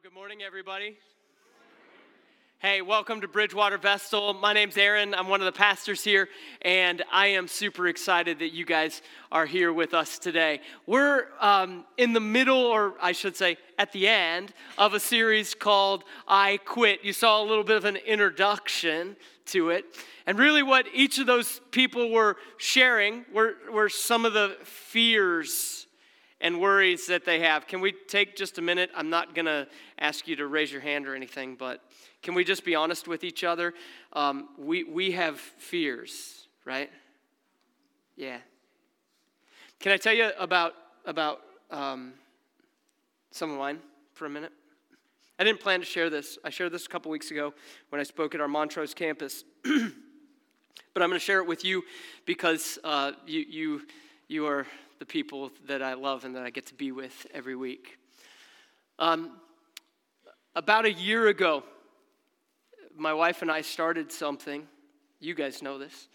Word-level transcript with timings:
Good 0.00 0.14
morning, 0.14 0.42
everybody. 0.42 0.96
Hey, 2.60 2.82
welcome 2.82 3.20
to 3.20 3.26
Bridgewater 3.26 3.78
Vestal. 3.78 4.32
My 4.32 4.52
name's 4.52 4.76
Aaron. 4.76 5.12
I'm 5.12 5.26
one 5.26 5.40
of 5.40 5.46
the 5.46 5.58
pastors 5.58 6.04
here, 6.04 6.28
and 6.62 7.02
I 7.10 7.28
am 7.28 7.48
super 7.48 7.88
excited 7.88 8.38
that 8.38 8.52
you 8.52 8.64
guys 8.64 9.02
are 9.32 9.44
here 9.44 9.72
with 9.72 9.94
us 9.94 10.20
today. 10.20 10.60
We're 10.86 11.24
um, 11.40 11.84
in 11.96 12.12
the 12.12 12.20
middle, 12.20 12.58
or 12.58 12.94
I 13.02 13.10
should 13.10 13.36
say, 13.36 13.56
at 13.76 13.90
the 13.92 14.06
end 14.06 14.54
of 14.76 14.94
a 14.94 15.00
series 15.00 15.52
called 15.52 16.04
I 16.28 16.58
Quit. 16.58 17.02
You 17.02 17.12
saw 17.12 17.42
a 17.42 17.44
little 17.44 17.64
bit 17.64 17.78
of 17.78 17.84
an 17.84 17.96
introduction 17.96 19.16
to 19.46 19.70
it. 19.70 19.84
And 20.28 20.38
really, 20.38 20.62
what 20.62 20.86
each 20.94 21.18
of 21.18 21.26
those 21.26 21.60
people 21.72 22.12
were 22.12 22.36
sharing 22.56 23.24
were, 23.32 23.54
were 23.72 23.88
some 23.88 24.24
of 24.24 24.32
the 24.32 24.58
fears 24.62 25.87
and 26.40 26.60
worries 26.60 27.06
that 27.06 27.24
they 27.24 27.40
have. 27.40 27.66
Can 27.66 27.80
we 27.80 27.92
take 27.92 28.36
just 28.36 28.58
a 28.58 28.62
minute? 28.62 28.90
I'm 28.94 29.10
not 29.10 29.34
going 29.34 29.46
to 29.46 29.66
ask 29.98 30.28
you 30.28 30.36
to 30.36 30.46
raise 30.46 30.70
your 30.70 30.80
hand 30.80 31.06
or 31.06 31.14
anything, 31.14 31.56
but 31.56 31.82
can 32.22 32.34
we 32.34 32.44
just 32.44 32.64
be 32.64 32.74
honest 32.74 33.08
with 33.08 33.24
each 33.24 33.44
other? 33.44 33.74
Um, 34.12 34.48
we, 34.56 34.84
we 34.84 35.12
have 35.12 35.38
fears, 35.38 36.46
right? 36.64 36.90
Yeah. 38.16 38.38
Can 39.80 39.92
I 39.92 39.96
tell 39.96 40.14
you 40.14 40.30
about, 40.38 40.74
about 41.04 41.40
um, 41.70 42.12
some 43.30 43.50
of 43.50 43.58
mine 43.58 43.78
for 44.12 44.26
a 44.26 44.30
minute? 44.30 44.52
I 45.38 45.44
didn't 45.44 45.60
plan 45.60 45.78
to 45.80 45.86
share 45.86 46.10
this. 46.10 46.36
I 46.44 46.50
shared 46.50 46.72
this 46.72 46.86
a 46.86 46.88
couple 46.88 47.12
weeks 47.12 47.30
ago 47.30 47.54
when 47.90 48.00
I 48.00 48.04
spoke 48.04 48.34
at 48.34 48.40
our 48.40 48.48
Montrose 48.48 48.92
campus. 48.92 49.44
but 49.62 51.02
I'm 51.02 51.08
going 51.08 51.12
to 51.12 51.18
share 51.20 51.38
it 51.38 51.46
with 51.46 51.64
you 51.64 51.84
because 52.26 52.78
uh, 52.82 53.12
you, 53.24 53.44
you, 53.48 53.82
you 54.26 54.46
are 54.46 54.66
the 54.98 55.06
people 55.06 55.50
that 55.66 55.82
I 55.82 55.94
love 55.94 56.24
and 56.24 56.34
that 56.34 56.42
I 56.42 56.50
get 56.50 56.66
to 56.66 56.74
be 56.74 56.90
with 56.90 57.26
every 57.32 57.54
week. 57.54 57.98
Um, 58.98 59.32
about 60.56 60.86
a 60.86 60.92
year 60.92 61.28
ago, 61.28 61.62
my 62.96 63.12
wife 63.12 63.42
and 63.42 63.50
I 63.50 63.60
started 63.60 64.10
something. 64.10 64.66
You 65.20 65.34
guys 65.34 65.62
know 65.62 65.78
this. 65.78 66.08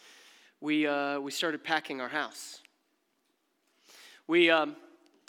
We, 0.59 0.86
uh, 0.86 1.20
we 1.20 1.31
started 1.31 1.64
packing 1.64 2.02
our 2.02 2.09
house. 2.09 2.62
We, 4.28 4.50
um, 4.50 4.75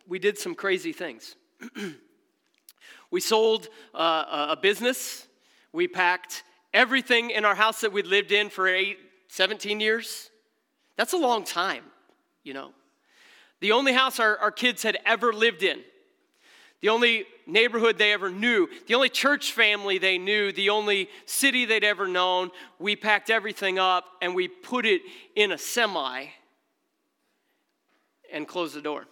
we 0.09 0.19
did 0.19 0.37
some 0.37 0.55
crazy 0.55 0.93
things. 0.93 1.37
we 3.11 3.21
sold 3.21 3.69
uh, 3.95 4.47
a 4.51 4.59
business. 4.61 5.29
We 5.73 5.87
packed 5.87 6.43
everything 6.73 7.31
in 7.31 7.45
our 7.45 7.55
house 7.55 7.83
that 7.83 7.93
we'd 7.93 8.07
lived 8.07 8.33
in 8.33 8.51
for 8.51 8.67
eight, 8.67 8.99
17 9.29 9.79
years. 9.79 10.31
That's 10.97 11.13
a 11.13 11.19
long 11.19 11.45
time, 11.45 11.85
you 12.43 12.55
know 12.55 12.73
the 13.61 13.73
only 13.73 13.93
house 13.93 14.21
our, 14.21 14.37
our 14.39 14.51
kids 14.51 14.83
had 14.83 14.99
ever 15.07 15.33
lived 15.33 15.63
in, 15.63 15.81
the 16.81 16.89
only 16.89 17.25
neighborhood 17.47 17.99
they 17.99 18.13
ever 18.13 18.31
knew, 18.31 18.69
the 18.87 18.95
only 18.95 19.09
church 19.09 19.53
family 19.53 19.99
they 19.99 20.19
knew, 20.19 20.53
the 20.53 20.71
only 20.71 21.09
city 21.27 21.65
they'd 21.65 21.85
ever 21.85 22.07
known. 22.07 22.51
We 22.79 22.97
packed 22.97 23.31
everything 23.31 23.79
up 23.79 24.05
and 24.21 24.35
we 24.35 24.49
put 24.49 24.87
it 24.87 25.03
in 25.35 25.53
a 25.53 25.59
semi 25.59 26.27
and 28.33 28.47
closed 28.49 28.75
the 28.75 28.83
door. 28.83 29.07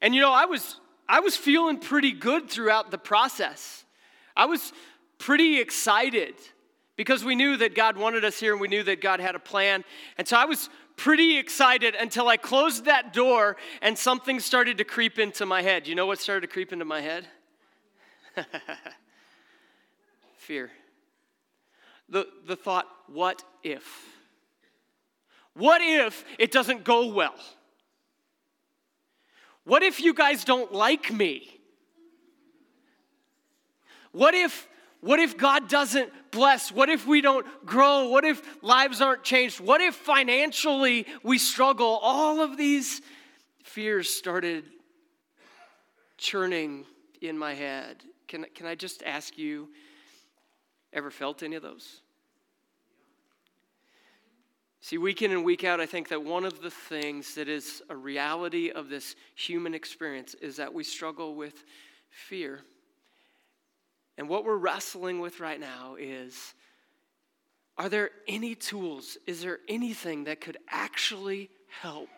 And 0.00 0.14
you 0.14 0.20
know, 0.20 0.32
I 0.32 0.44
was 0.46 0.80
I 1.08 1.20
was 1.20 1.36
feeling 1.36 1.78
pretty 1.78 2.12
good 2.12 2.50
throughout 2.50 2.90
the 2.90 2.98
process. 2.98 3.84
I 4.36 4.46
was 4.46 4.72
pretty 5.18 5.60
excited 5.60 6.34
because 6.96 7.24
we 7.24 7.34
knew 7.34 7.56
that 7.58 7.74
God 7.74 7.96
wanted 7.96 8.24
us 8.24 8.38
here 8.38 8.52
and 8.52 8.60
we 8.60 8.68
knew 8.68 8.82
that 8.82 9.00
God 9.00 9.20
had 9.20 9.34
a 9.34 9.38
plan. 9.38 9.84
And 10.18 10.26
so 10.26 10.36
I 10.36 10.46
was 10.46 10.68
pretty 10.96 11.38
excited 11.38 11.94
until 11.94 12.28
I 12.28 12.36
closed 12.36 12.86
that 12.86 13.12
door 13.12 13.56
and 13.82 13.96
something 13.96 14.40
started 14.40 14.78
to 14.78 14.84
creep 14.84 15.18
into 15.18 15.46
my 15.46 15.62
head. 15.62 15.86
You 15.86 15.94
know 15.94 16.06
what 16.06 16.18
started 16.18 16.40
to 16.42 16.52
creep 16.52 16.72
into 16.72 16.84
my 16.84 17.00
head? 17.00 17.26
Fear. 20.38 20.70
The, 22.08 22.26
the 22.46 22.56
thought, 22.56 22.86
what 23.06 23.42
if? 23.62 24.06
What 25.54 25.80
if 25.82 26.24
it 26.38 26.50
doesn't 26.50 26.84
go 26.84 27.06
well? 27.06 27.34
What 29.64 29.82
if 29.82 30.00
you 30.00 30.14
guys 30.14 30.44
don't 30.44 30.72
like 30.72 31.12
me? 31.12 31.58
What 34.12 34.34
if 34.34 34.68
what 35.00 35.20
if 35.20 35.36
God 35.36 35.68
doesn't 35.68 36.10
bless? 36.30 36.72
What 36.72 36.88
if 36.88 37.06
we 37.06 37.20
don't 37.20 37.46
grow? 37.64 38.08
What 38.08 38.24
if 38.24 38.42
lives 38.62 39.00
aren't 39.00 39.22
changed? 39.22 39.60
What 39.60 39.80
if 39.80 39.94
financially 39.94 41.06
we 41.22 41.38
struggle? 41.38 41.98
All 42.02 42.40
of 42.40 42.56
these 42.56 43.02
fears 43.62 44.08
started 44.08 44.64
churning 46.18 46.84
in 47.20 47.38
my 47.38 47.54
head. 47.54 48.02
Can, 48.26 48.46
can 48.54 48.66
I 48.66 48.74
just 48.74 49.02
ask 49.04 49.38
you, 49.38 49.68
ever 50.92 51.10
felt 51.10 51.42
any 51.42 51.56
of 51.56 51.62
those? 51.62 52.00
See, 54.80 54.98
week 54.98 55.20
in 55.22 55.32
and 55.32 55.44
week 55.44 55.64
out, 55.64 55.80
I 55.80 55.86
think 55.86 56.08
that 56.10 56.22
one 56.22 56.44
of 56.44 56.62
the 56.62 56.70
things 56.70 57.34
that 57.34 57.48
is 57.48 57.82
a 57.90 57.96
reality 57.96 58.70
of 58.70 58.88
this 58.88 59.16
human 59.34 59.74
experience 59.74 60.34
is 60.34 60.56
that 60.56 60.72
we 60.72 60.84
struggle 60.84 61.34
with 61.34 61.64
fear. 62.08 62.60
And 64.18 64.28
what 64.28 64.44
we're 64.44 64.56
wrestling 64.56 65.20
with 65.20 65.40
right 65.40 65.60
now 65.60 65.96
is 65.98 66.54
are 67.78 67.88
there 67.90 68.10
any 68.26 68.54
tools? 68.54 69.18
Is 69.26 69.42
there 69.42 69.58
anything 69.68 70.24
that 70.24 70.40
could 70.40 70.56
actually 70.70 71.50
help 71.80 72.08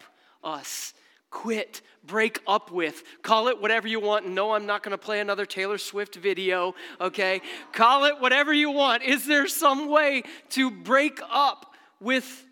us 0.44 0.94
quit, 1.31 1.82
break 2.04 2.41
up 2.47 2.70
with? 2.70 3.03
Call 3.22 3.48
it 3.48 3.60
whatever 3.60 3.88
you 3.88 3.98
want. 3.98 4.28
No, 4.28 4.53
I'm 4.53 4.66
not 4.66 4.84
going 4.84 4.92
to 4.92 4.98
play 4.98 5.19
another 5.19 5.44
Taylor 5.44 5.78
Swift 5.78 6.14
video, 6.14 6.76
okay? 7.00 7.42
Call 7.72 8.04
it 8.04 8.20
whatever 8.20 8.53
you 8.53 8.70
want. 8.70 9.03
Is 9.03 9.26
there 9.26 9.48
some 9.48 9.88
way 9.88 10.22
to 10.50 10.70
break 10.70 11.20
up 11.28 11.75
with 12.00 12.47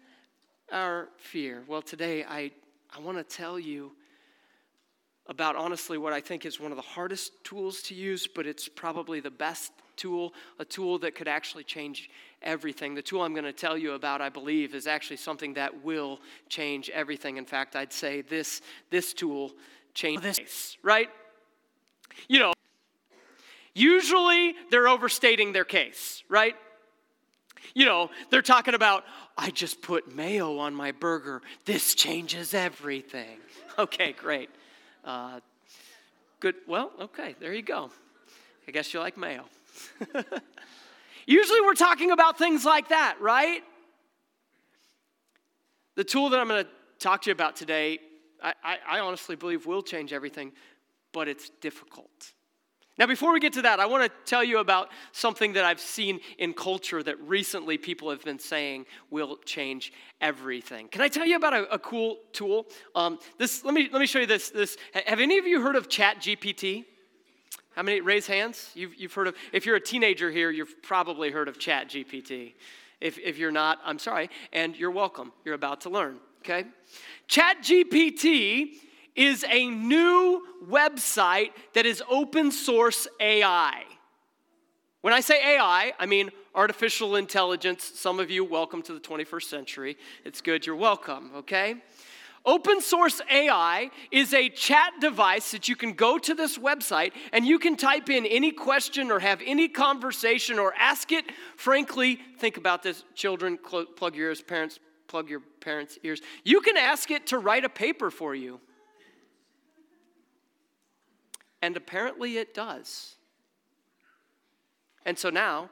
our 0.72 1.08
fear? 1.18 1.62
Well, 1.68 1.82
today 1.82 2.24
I, 2.24 2.50
I 2.94 3.00
want 3.00 3.18
to 3.18 3.24
tell 3.24 3.56
you 3.56 3.92
about 5.28 5.56
honestly 5.56 5.98
what 5.98 6.12
I 6.12 6.20
think 6.20 6.46
is 6.46 6.60
one 6.60 6.72
of 6.72 6.76
the 6.76 6.82
hardest 6.82 7.32
tools 7.44 7.82
to 7.82 7.94
use, 7.94 8.26
but 8.26 8.46
it's 8.46 8.68
probably 8.68 9.20
the 9.20 9.30
best 9.30 9.72
tool, 9.96 10.34
a 10.58 10.64
tool 10.64 10.98
that 10.98 11.14
could 11.14 11.28
actually 11.28 11.64
change 11.64 12.10
everything. 12.42 12.94
The 12.94 13.02
tool 13.02 13.22
I'm 13.22 13.32
going 13.32 13.44
to 13.44 13.52
tell 13.52 13.76
you 13.76 13.92
about, 13.92 14.20
I 14.20 14.28
believe, 14.28 14.74
is 14.74 14.86
actually 14.86 15.16
something 15.16 15.54
that 15.54 15.84
will 15.84 16.20
change 16.48 16.90
everything. 16.90 17.38
In 17.38 17.46
fact, 17.46 17.76
I'd 17.76 17.92
say 17.92 18.22
this, 18.22 18.60
this 18.90 19.12
tool 19.12 19.52
changes 19.94 20.36
this, 20.36 20.76
right? 20.82 21.08
You 22.28 22.40
know, 22.40 22.52
usually 23.74 24.54
they're 24.70 24.88
overstating 24.88 25.52
their 25.52 25.64
case, 25.64 26.22
right? 26.28 26.54
You 27.74 27.84
know, 27.84 28.10
they're 28.30 28.42
talking 28.42 28.74
about, 28.74 29.04
I 29.36 29.50
just 29.50 29.82
put 29.82 30.14
mayo 30.14 30.58
on 30.58 30.74
my 30.74 30.92
burger. 30.92 31.42
This 31.64 31.94
changes 31.94 32.54
everything. 32.54 33.38
Okay, 33.78 34.12
great. 34.12 34.48
Uh, 35.06 35.38
good, 36.40 36.56
well, 36.66 36.90
okay, 37.00 37.36
there 37.38 37.54
you 37.54 37.62
go. 37.62 37.90
I 38.66 38.72
guess 38.72 38.92
you 38.92 38.98
like 38.98 39.16
mayo. 39.16 39.44
Usually 41.26 41.60
we're 41.60 41.74
talking 41.74 42.10
about 42.10 42.38
things 42.38 42.64
like 42.64 42.88
that, 42.88 43.16
right? 43.20 43.62
The 45.94 46.02
tool 46.02 46.28
that 46.30 46.40
I'm 46.40 46.48
going 46.48 46.64
to 46.64 46.70
talk 46.98 47.22
to 47.22 47.30
you 47.30 47.32
about 47.32 47.54
today, 47.54 48.00
I, 48.42 48.54
I, 48.64 48.78
I 48.88 48.98
honestly 48.98 49.36
believe 49.36 49.64
will 49.64 49.82
change 49.82 50.12
everything, 50.12 50.50
but 51.12 51.28
it's 51.28 51.50
difficult. 51.60 52.32
Now, 52.98 53.06
before 53.06 53.32
we 53.32 53.40
get 53.40 53.52
to 53.54 53.62
that, 53.62 53.78
I 53.78 53.84
want 53.84 54.04
to 54.04 54.10
tell 54.24 54.42
you 54.42 54.58
about 54.58 54.88
something 55.12 55.52
that 55.52 55.66
I've 55.66 55.80
seen 55.80 56.20
in 56.38 56.54
culture 56.54 57.02
that 57.02 57.20
recently 57.20 57.76
people 57.76 58.08
have 58.08 58.24
been 58.24 58.38
saying 58.38 58.86
will 59.10 59.36
change 59.44 59.92
everything. 60.22 60.88
Can 60.88 61.02
I 61.02 61.08
tell 61.08 61.26
you 61.26 61.36
about 61.36 61.52
a, 61.52 61.74
a 61.74 61.78
cool 61.78 62.18
tool? 62.32 62.66
Um, 62.94 63.18
this, 63.38 63.64
let, 63.64 63.74
me, 63.74 63.90
let 63.92 64.00
me 64.00 64.06
show 64.06 64.20
you 64.20 64.26
this, 64.26 64.48
this. 64.48 64.78
Have 65.06 65.20
any 65.20 65.36
of 65.36 65.46
you 65.46 65.60
heard 65.60 65.76
of 65.76 65.90
Chat 65.90 66.20
GPT? 66.20 66.86
How 67.74 67.82
many? 67.82 68.00
Raise 68.00 68.26
hands. 68.26 68.70
You've, 68.74 68.94
you've 68.94 69.12
heard 69.12 69.26
of, 69.26 69.34
if 69.52 69.66
you're 69.66 69.76
a 69.76 69.80
teenager 69.80 70.30
here, 70.30 70.50
you've 70.50 70.82
probably 70.82 71.30
heard 71.30 71.48
of 71.48 71.58
Chat 71.58 71.90
GPT. 71.90 72.54
If, 73.02 73.18
if 73.18 73.36
you're 73.36 73.52
not, 73.52 73.78
I'm 73.84 73.98
sorry, 73.98 74.30
and 74.54 74.74
you're 74.74 74.90
welcome. 74.90 75.32
You're 75.44 75.54
about 75.54 75.82
to 75.82 75.90
learn, 75.90 76.18
okay? 76.40 76.64
Chat 77.28 77.58
GPT 77.62 78.76
is 79.16 79.44
a 79.50 79.66
new 79.66 80.46
website 80.68 81.50
that 81.74 81.86
is 81.86 82.02
open 82.08 82.52
source 82.52 83.08
AI. 83.20 83.82
When 85.00 85.12
I 85.12 85.20
say 85.20 85.56
AI, 85.56 85.92
I 85.98 86.06
mean 86.06 86.30
artificial 86.54 87.16
intelligence. 87.16 87.92
Some 87.94 88.18
of 88.18 88.30
you, 88.30 88.44
welcome 88.44 88.82
to 88.82 88.94
the 88.94 89.00
21st 89.00 89.42
century. 89.44 89.96
It's 90.24 90.40
good, 90.40 90.66
you're 90.66 90.76
welcome, 90.76 91.30
okay? 91.36 91.76
Open 92.44 92.80
source 92.80 93.20
AI 93.30 93.90
is 94.10 94.32
a 94.32 94.48
chat 94.48 94.92
device 95.00 95.50
that 95.50 95.68
you 95.68 95.76
can 95.76 95.92
go 95.92 96.16
to 96.16 96.32
this 96.34 96.56
website 96.56 97.12
and 97.32 97.44
you 97.44 97.58
can 97.58 97.76
type 97.76 98.08
in 98.08 98.24
any 98.24 98.52
question 98.52 99.10
or 99.10 99.18
have 99.18 99.42
any 99.44 99.68
conversation 99.68 100.58
or 100.58 100.72
ask 100.78 101.10
it. 101.10 101.24
Frankly, 101.56 102.20
think 102.38 102.56
about 102.56 102.82
this, 102.82 103.02
children, 103.14 103.58
plug 103.58 104.14
your 104.14 104.28
ears, 104.28 104.42
parents, 104.42 104.78
plug 105.08 105.28
your 105.28 105.40
parents' 105.60 105.98
ears. 106.04 106.20
You 106.44 106.60
can 106.60 106.76
ask 106.76 107.10
it 107.10 107.26
to 107.28 107.38
write 107.38 107.64
a 107.64 107.68
paper 107.68 108.10
for 108.10 108.34
you 108.34 108.60
And 111.66 111.76
apparently 111.76 112.38
it 112.38 112.54
does. 112.54 113.16
And 115.04 115.18
so 115.18 115.30
now, 115.30 115.68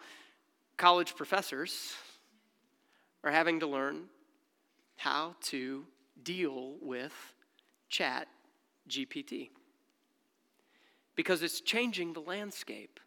college 0.77 1.15
professors 1.15 1.95
are 3.23 3.31
having 3.31 3.61
to 3.61 3.69
learn 3.69 4.07
how 4.97 5.37
to 5.43 5.87
deal 6.21 6.75
with 6.83 7.13
Chat 7.89 8.27
GPT 8.89 9.51
because 11.15 11.45
it's 11.45 11.61
changing 11.61 12.13
the 12.13 12.23
landscape. 12.23 12.99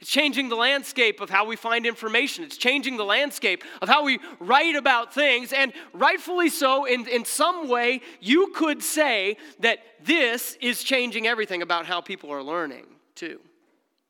It's 0.00 0.10
changing 0.10 0.48
the 0.48 0.56
landscape 0.56 1.20
of 1.20 1.30
how 1.30 1.44
we 1.44 1.56
find 1.56 1.86
information. 1.86 2.44
It's 2.44 2.56
changing 2.56 2.96
the 2.96 3.04
landscape 3.04 3.62
of 3.80 3.88
how 3.88 4.04
we 4.04 4.18
write 4.40 4.74
about 4.74 5.14
things. 5.14 5.52
And 5.52 5.72
rightfully 5.92 6.48
so, 6.48 6.84
in, 6.84 7.06
in 7.06 7.24
some 7.24 7.68
way, 7.68 8.00
you 8.20 8.52
could 8.54 8.82
say 8.82 9.36
that 9.60 9.78
this 10.04 10.56
is 10.60 10.82
changing 10.82 11.26
everything 11.26 11.62
about 11.62 11.86
how 11.86 12.00
people 12.00 12.30
are 12.30 12.42
learning, 12.42 12.86
too, 13.14 13.40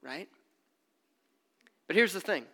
right? 0.02 0.28
But 1.86 1.96
here's 1.96 2.12
the 2.12 2.20
thing 2.20 2.46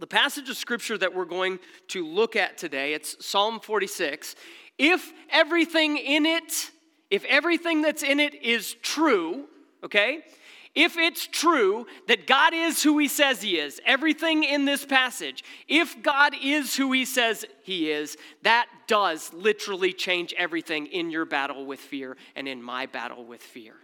the 0.00 0.06
passage 0.06 0.48
of 0.48 0.56
scripture 0.56 0.96
that 0.96 1.14
we're 1.14 1.26
going 1.26 1.58
to 1.88 2.06
look 2.06 2.34
at 2.34 2.56
today, 2.56 2.94
it's 2.94 3.24
Psalm 3.24 3.60
46. 3.60 4.34
If 4.78 5.12
everything 5.30 5.98
in 5.98 6.24
it, 6.24 6.70
if 7.10 7.22
everything 7.26 7.82
that's 7.82 8.02
in 8.02 8.18
it 8.18 8.34
is 8.42 8.74
true, 8.82 9.44
okay? 9.84 10.20
If 10.74 10.96
it's 10.96 11.26
true 11.26 11.86
that 12.06 12.28
God 12.28 12.54
is 12.54 12.82
who 12.82 12.98
he 12.98 13.08
says 13.08 13.42
he 13.42 13.58
is, 13.58 13.80
everything 13.84 14.44
in 14.44 14.64
this 14.64 14.84
passage, 14.84 15.42
if 15.66 16.00
God 16.00 16.32
is 16.40 16.76
who 16.76 16.92
he 16.92 17.04
says 17.04 17.44
he 17.62 17.90
is, 17.90 18.16
that 18.42 18.68
does 18.86 19.32
literally 19.32 19.92
change 19.92 20.32
everything 20.38 20.86
in 20.86 21.10
your 21.10 21.24
battle 21.24 21.66
with 21.66 21.80
fear 21.80 22.16
and 22.36 22.46
in 22.46 22.62
my 22.62 22.86
battle 22.86 23.24
with 23.24 23.42
fear. 23.42 23.74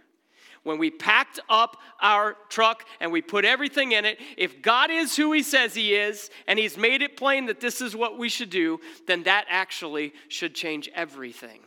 When 0.63 0.77
we 0.77 0.89
packed 0.89 1.39
up 1.49 1.77
our 2.01 2.35
truck 2.49 2.85
and 2.99 3.11
we 3.11 3.21
put 3.21 3.43
everything 3.43 3.91
in 3.91 4.05
it, 4.05 4.19
if 4.37 4.61
God 4.61 4.89
is 4.89 5.15
who 5.15 5.33
he 5.33 5.43
says 5.43 5.73
he 5.73 5.93
is 5.93 6.29
and 6.47 6.57
he's 6.57 6.77
made 6.77 7.01
it 7.01 7.17
plain 7.17 7.45
that 7.47 7.59
this 7.59 7.81
is 7.81 7.95
what 7.95 8.17
we 8.17 8.29
should 8.29 8.49
do, 8.49 8.79
then 9.07 9.23
that 9.23 9.45
actually 9.49 10.13
should 10.29 10.55
change 10.55 10.89
everything 10.93 11.59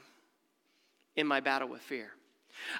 in 1.16 1.26
my 1.26 1.40
battle 1.40 1.68
with 1.68 1.82
fear. 1.82 2.10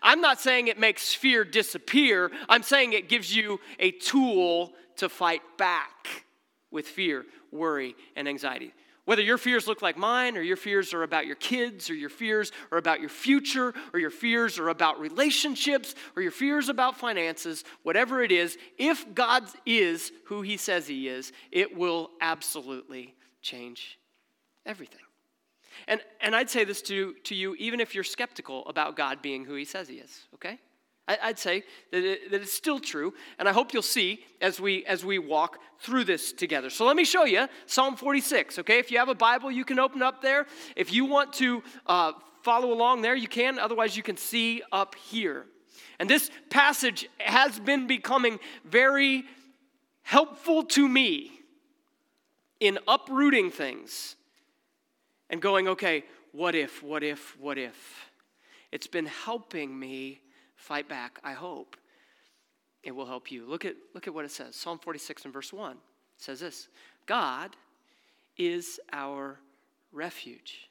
I'm 0.02 0.20
not 0.20 0.40
saying 0.40 0.68
it 0.68 0.78
makes 0.78 1.14
fear 1.14 1.44
disappear, 1.44 2.30
I'm 2.48 2.62
saying 2.62 2.92
it 2.92 3.08
gives 3.08 3.34
you 3.34 3.60
a 3.78 3.90
tool 3.90 4.72
to 4.96 5.08
fight 5.08 5.42
back 5.56 6.24
with 6.70 6.86
fear, 6.86 7.24
worry, 7.50 7.94
and 8.16 8.28
anxiety. 8.28 8.72
Whether 9.06 9.22
your 9.22 9.38
fears 9.38 9.66
look 9.66 9.82
like 9.82 9.96
mine, 9.96 10.36
or 10.36 10.42
your 10.42 10.56
fears 10.56 10.94
are 10.94 11.02
about 11.02 11.26
your 11.26 11.36
kids, 11.36 11.90
or 11.90 11.94
your 11.94 12.10
fears 12.10 12.52
are 12.70 12.78
about 12.78 13.00
your 13.00 13.08
future, 13.08 13.74
or 13.92 13.98
your 13.98 14.10
fears 14.10 14.58
are 14.58 14.68
about 14.68 15.00
relationships, 15.00 15.94
or 16.14 16.22
your 16.22 16.30
fears 16.30 16.68
about 16.68 16.96
finances, 16.96 17.64
whatever 17.82 18.22
it 18.22 18.30
is, 18.30 18.56
if 18.78 19.12
God 19.14 19.44
is 19.66 20.12
who 20.26 20.42
He 20.42 20.56
says 20.56 20.86
He 20.86 21.08
is, 21.08 21.32
it 21.50 21.76
will 21.76 22.10
absolutely 22.20 23.16
change 23.42 23.98
everything. 24.64 25.00
And, 25.88 26.00
and 26.20 26.34
I'd 26.34 26.50
say 26.50 26.64
this 26.64 26.82
to, 26.82 27.14
to 27.24 27.34
you 27.34 27.54
even 27.56 27.80
if 27.80 27.94
you're 27.94 28.04
skeptical 28.04 28.66
about 28.66 28.96
God 28.96 29.22
being 29.22 29.44
who 29.44 29.54
he 29.54 29.64
says 29.64 29.88
he 29.88 29.96
is, 29.96 30.26
okay? 30.34 30.58
I, 31.08 31.28
would 31.28 31.38
say 31.38 31.64
that, 31.90 32.04
it, 32.04 32.30
that 32.30 32.42
it's 32.42 32.52
still 32.52 32.78
true, 32.78 33.14
and 33.38 33.48
I 33.48 33.52
hope 33.52 33.72
you'll 33.72 33.82
see 33.82 34.24
as 34.40 34.60
we, 34.60 34.84
as 34.86 35.04
we 35.04 35.18
walk 35.18 35.58
through 35.80 36.04
this 36.04 36.32
together. 36.32 36.70
So 36.70 36.84
let 36.84 36.94
me 36.94 37.04
show 37.04 37.24
you 37.24 37.48
Psalm 37.66 37.96
46, 37.96 38.60
okay? 38.60 38.78
If 38.78 38.90
you 38.90 38.98
have 38.98 39.08
a 39.08 39.14
Bible, 39.14 39.50
you 39.50 39.64
can 39.64 39.78
open 39.78 40.02
up 40.02 40.22
there. 40.22 40.46
If 40.76 40.92
you 40.92 41.04
want 41.04 41.32
to 41.34 41.62
uh, 41.86 42.12
follow 42.42 42.72
along 42.72 43.02
there, 43.02 43.16
you 43.16 43.28
can. 43.28 43.58
Otherwise, 43.58 43.96
you 43.96 44.02
can 44.02 44.16
see 44.16 44.62
up 44.70 44.94
here. 44.94 45.46
And 45.98 46.08
this 46.08 46.30
passage 46.48 47.08
has 47.18 47.58
been 47.58 47.86
becoming 47.86 48.38
very 48.64 49.24
helpful 50.02 50.62
to 50.62 50.88
me 50.88 51.32
in 52.60 52.78
uprooting 52.86 53.50
things 53.50 54.16
and 55.30 55.40
going, 55.40 55.68
okay, 55.68 56.04
what 56.32 56.54
if, 56.54 56.82
what 56.82 57.02
if, 57.02 57.38
what 57.40 57.56
if? 57.56 58.10
It's 58.72 58.86
been 58.86 59.06
helping 59.06 59.76
me 59.78 60.20
fight 60.56 60.88
back, 60.88 61.18
I 61.24 61.32
hope. 61.32 61.76
It 62.82 62.92
will 62.92 63.06
help 63.06 63.30
you. 63.30 63.46
Look 63.46 63.64
at, 63.64 63.76
look 63.94 64.06
at 64.06 64.14
what 64.14 64.24
it 64.24 64.30
says 64.30 64.56
Psalm 64.56 64.78
46 64.78 65.24
and 65.24 65.34
verse 65.34 65.52
1 65.52 65.72
it 65.72 65.76
says 66.18 66.40
this 66.40 66.68
God 67.06 67.56
is 68.36 68.80
our 68.92 69.38
refuge. 69.92 70.68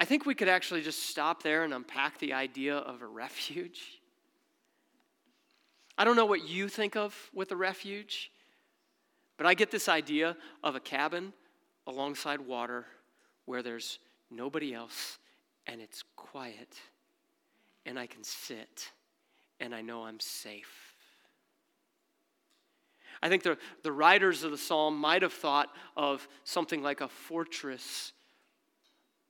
I 0.00 0.04
think 0.04 0.26
we 0.26 0.34
could 0.34 0.48
actually 0.48 0.82
just 0.82 1.08
stop 1.08 1.42
there 1.42 1.64
and 1.64 1.74
unpack 1.74 2.18
the 2.18 2.32
idea 2.32 2.76
of 2.76 3.02
a 3.02 3.06
refuge. 3.06 4.00
I 5.96 6.04
don't 6.04 6.14
know 6.14 6.26
what 6.26 6.48
you 6.48 6.68
think 6.68 6.94
of 6.94 7.14
with 7.34 7.50
a 7.50 7.56
refuge. 7.56 8.30
But 9.38 9.46
I 9.46 9.54
get 9.54 9.70
this 9.70 9.88
idea 9.88 10.36
of 10.62 10.76
a 10.76 10.80
cabin 10.80 11.32
alongside 11.86 12.40
water 12.40 12.84
where 13.46 13.62
there's 13.62 13.98
nobody 14.30 14.74
else 14.74 15.18
and 15.66 15.80
it's 15.80 16.04
quiet 16.16 16.76
and 17.86 17.98
I 17.98 18.06
can 18.06 18.22
sit 18.22 18.90
and 19.60 19.74
I 19.74 19.80
know 19.80 20.04
I'm 20.04 20.20
safe. 20.20 20.94
I 23.22 23.28
think 23.28 23.42
the, 23.42 23.56
the 23.82 23.92
writers 23.92 24.44
of 24.44 24.50
the 24.50 24.58
psalm 24.58 24.96
might 24.98 25.22
have 25.22 25.32
thought 25.32 25.70
of 25.96 26.28
something 26.44 26.82
like 26.82 27.00
a 27.00 27.08
fortress 27.08 28.12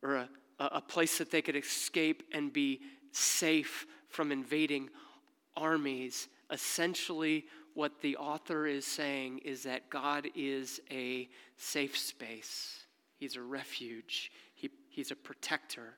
or 0.03 0.17
a, 0.17 0.29
a 0.59 0.81
place 0.81 1.19
that 1.19 1.31
they 1.31 1.43
could 1.43 1.57
escape 1.57 2.23
and 2.33 2.53
be 2.53 2.81
safe 3.13 3.87
from 4.09 4.33
invading 4.33 4.91
armies, 5.57 6.29
essentially 6.51 7.47
what 7.75 8.01
the 8.01 8.17
author 8.17 8.67
is 8.67 8.85
saying 8.85 9.39
is 9.45 9.63
that 9.65 9.91
God 9.91 10.29
is 10.35 10.81
a 10.91 11.29
safe 11.57 11.97
space, 11.97 12.85
He's 13.17 13.37
a 13.37 13.43
refuge, 13.43 14.31
he, 14.55 14.71
He's 14.89 15.11
a 15.11 15.17
protector. 15.17 15.95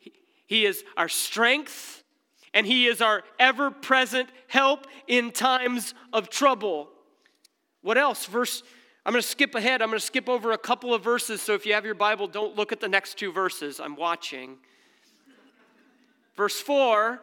He, 0.00 0.12
he 0.46 0.66
is 0.66 0.84
our 0.96 1.08
strength, 1.08 2.02
and 2.54 2.66
He 2.66 2.86
is 2.86 3.00
our 3.00 3.22
ever 3.38 3.70
present 3.70 4.28
help 4.48 4.86
in 5.06 5.30
times 5.30 5.94
of 6.12 6.28
trouble. 6.30 6.88
What 7.82 7.96
else? 7.96 8.26
Verse 8.26 8.62
I'm 9.04 9.12
going 9.12 9.22
to 9.22 9.28
skip 9.28 9.54
ahead. 9.54 9.80
I'm 9.80 9.88
going 9.88 9.98
to 9.98 10.04
skip 10.04 10.28
over 10.28 10.52
a 10.52 10.58
couple 10.58 10.92
of 10.92 11.02
verses. 11.02 11.40
So 11.40 11.54
if 11.54 11.64
you 11.64 11.72
have 11.72 11.86
your 11.86 11.94
Bible, 11.94 12.26
don't 12.26 12.54
look 12.54 12.70
at 12.70 12.80
the 12.80 12.88
next 12.88 13.18
two 13.18 13.32
verses. 13.32 13.80
I'm 13.80 13.96
watching. 13.96 14.58
Verse 16.36 16.60
4 16.60 17.20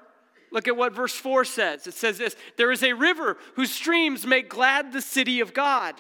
Look 0.52 0.68
at 0.68 0.78
what 0.78 0.94
verse 0.94 1.14
4 1.14 1.46
says. 1.46 1.88
It 1.88 1.94
says 1.94 2.18
this 2.18 2.36
There 2.58 2.72
is 2.72 2.84
a 2.84 2.94
river 2.94 3.38
whose 3.56 3.72
streams 3.72 4.26
make 4.26 4.50
glad 4.50 4.92
the 4.92 5.02
city 5.02 5.40
of 5.40 5.54
God, 5.54 5.96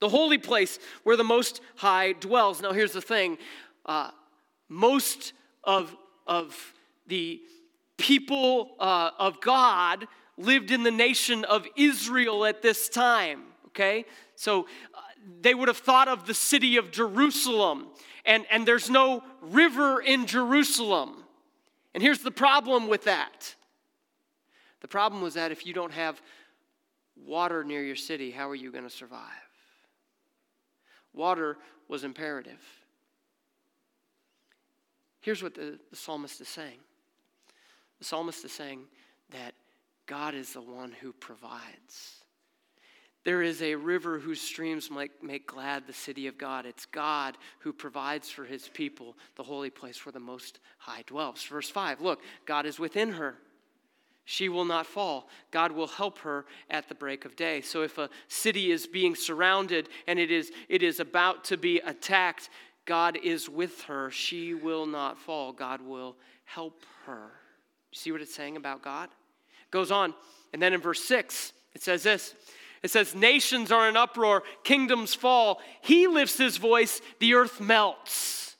the 0.00 0.08
holy 0.08 0.38
place 0.38 0.78
where 1.02 1.16
the 1.16 1.24
Most 1.24 1.60
High 1.76 2.12
dwells. 2.12 2.62
Now, 2.62 2.72
here's 2.72 2.92
the 2.92 3.00
thing 3.00 3.38
uh, 3.86 4.10
most 4.68 5.32
of, 5.62 5.94
of 6.26 6.56
the 7.06 7.40
people 7.96 8.76
uh, 8.78 9.10
of 9.18 9.40
God 9.40 10.06
lived 10.36 10.70
in 10.70 10.82
the 10.82 10.90
nation 10.90 11.44
of 11.44 11.66
Israel 11.76 12.44
at 12.44 12.62
this 12.62 12.88
time, 12.88 13.42
okay? 13.68 14.04
So 14.36 14.62
uh, 14.62 15.00
they 15.40 15.54
would 15.54 15.68
have 15.68 15.78
thought 15.78 16.08
of 16.08 16.26
the 16.26 16.34
city 16.34 16.76
of 16.76 16.90
Jerusalem, 16.90 17.86
and, 18.24 18.44
and 18.50 18.66
there's 18.66 18.90
no 18.90 19.22
river 19.40 20.00
in 20.00 20.26
Jerusalem. 20.26 21.23
And 21.94 22.02
here's 22.02 22.20
the 22.20 22.30
problem 22.30 22.88
with 22.88 23.04
that 23.04 23.54
the 24.80 24.88
problem 24.88 25.22
was 25.22 25.34
that 25.34 25.50
if 25.50 25.64
you 25.64 25.72
don't 25.72 25.92
have 25.92 26.20
water 27.16 27.64
near 27.64 27.82
your 27.82 27.96
city, 27.96 28.30
how 28.30 28.50
are 28.50 28.54
you 28.54 28.70
going 28.70 28.84
to 28.84 28.90
survive? 28.90 29.20
Water 31.14 31.56
was 31.88 32.04
imperative. 32.04 32.60
Here's 35.20 35.42
what 35.42 35.54
the, 35.54 35.78
the, 35.88 35.96
psalmist 35.96 36.40
is 36.42 36.48
saying 36.48 36.78
the 37.98 38.04
psalmist 38.04 38.44
is 38.44 38.52
saying 38.52 38.80
that 39.30 39.54
God 40.04 40.34
is 40.34 40.52
the 40.52 40.60
one 40.60 40.92
who 41.00 41.12
provides. 41.14 42.23
There 43.24 43.42
is 43.42 43.62
a 43.62 43.74
river 43.74 44.18
whose 44.18 44.40
streams 44.40 44.90
might 44.90 45.22
make 45.22 45.46
glad 45.46 45.86
the 45.86 45.94
city 45.94 46.26
of 46.26 46.36
God. 46.36 46.66
It's 46.66 46.84
God 46.84 47.38
who 47.60 47.72
provides 47.72 48.30
for 48.30 48.44
his 48.44 48.68
people 48.68 49.16
the 49.36 49.42
holy 49.42 49.70
place 49.70 50.04
where 50.04 50.12
the 50.12 50.20
Most 50.20 50.60
High 50.78 51.04
dwells. 51.06 51.42
Verse 51.42 51.70
5 51.70 52.02
Look, 52.02 52.20
God 52.44 52.66
is 52.66 52.78
within 52.78 53.12
her. 53.12 53.36
She 54.26 54.48
will 54.48 54.64
not 54.64 54.86
fall. 54.86 55.28
God 55.50 55.72
will 55.72 55.86
help 55.86 56.18
her 56.18 56.46
at 56.70 56.88
the 56.88 56.94
break 56.94 57.24
of 57.24 57.36
day. 57.36 57.60
So 57.60 57.82
if 57.82 57.98
a 57.98 58.08
city 58.28 58.72
is 58.72 58.86
being 58.86 59.14
surrounded 59.14 59.88
and 60.06 60.18
it 60.18 60.30
is, 60.30 60.50
it 60.68 60.82
is 60.82 60.98
about 60.98 61.44
to 61.44 61.58
be 61.58 61.78
attacked, 61.80 62.48
God 62.86 63.18
is 63.22 63.48
with 63.48 63.82
her. 63.82 64.10
She 64.10 64.54
will 64.54 64.86
not 64.86 65.18
fall. 65.18 65.52
God 65.52 65.82
will 65.82 66.16
help 66.44 66.84
her. 67.06 67.32
You 67.92 67.98
see 67.98 68.12
what 68.12 68.22
it's 68.22 68.34
saying 68.34 68.56
about 68.56 68.82
God? 68.82 69.08
It 69.08 69.70
goes 69.70 69.90
on. 69.90 70.14
And 70.52 70.60
then 70.60 70.72
in 70.72 70.80
verse 70.80 71.02
6, 71.04 71.52
it 71.74 71.82
says 71.82 72.02
this 72.02 72.34
it 72.84 72.90
says, 72.90 73.14
Nations 73.14 73.72
are 73.72 73.88
in 73.88 73.96
uproar, 73.96 74.42
kingdoms 74.62 75.14
fall. 75.14 75.60
He 75.80 76.06
lifts 76.06 76.36
his 76.36 76.58
voice, 76.58 77.00
the 77.18 77.32
earth 77.32 77.58
melts. 77.58 78.56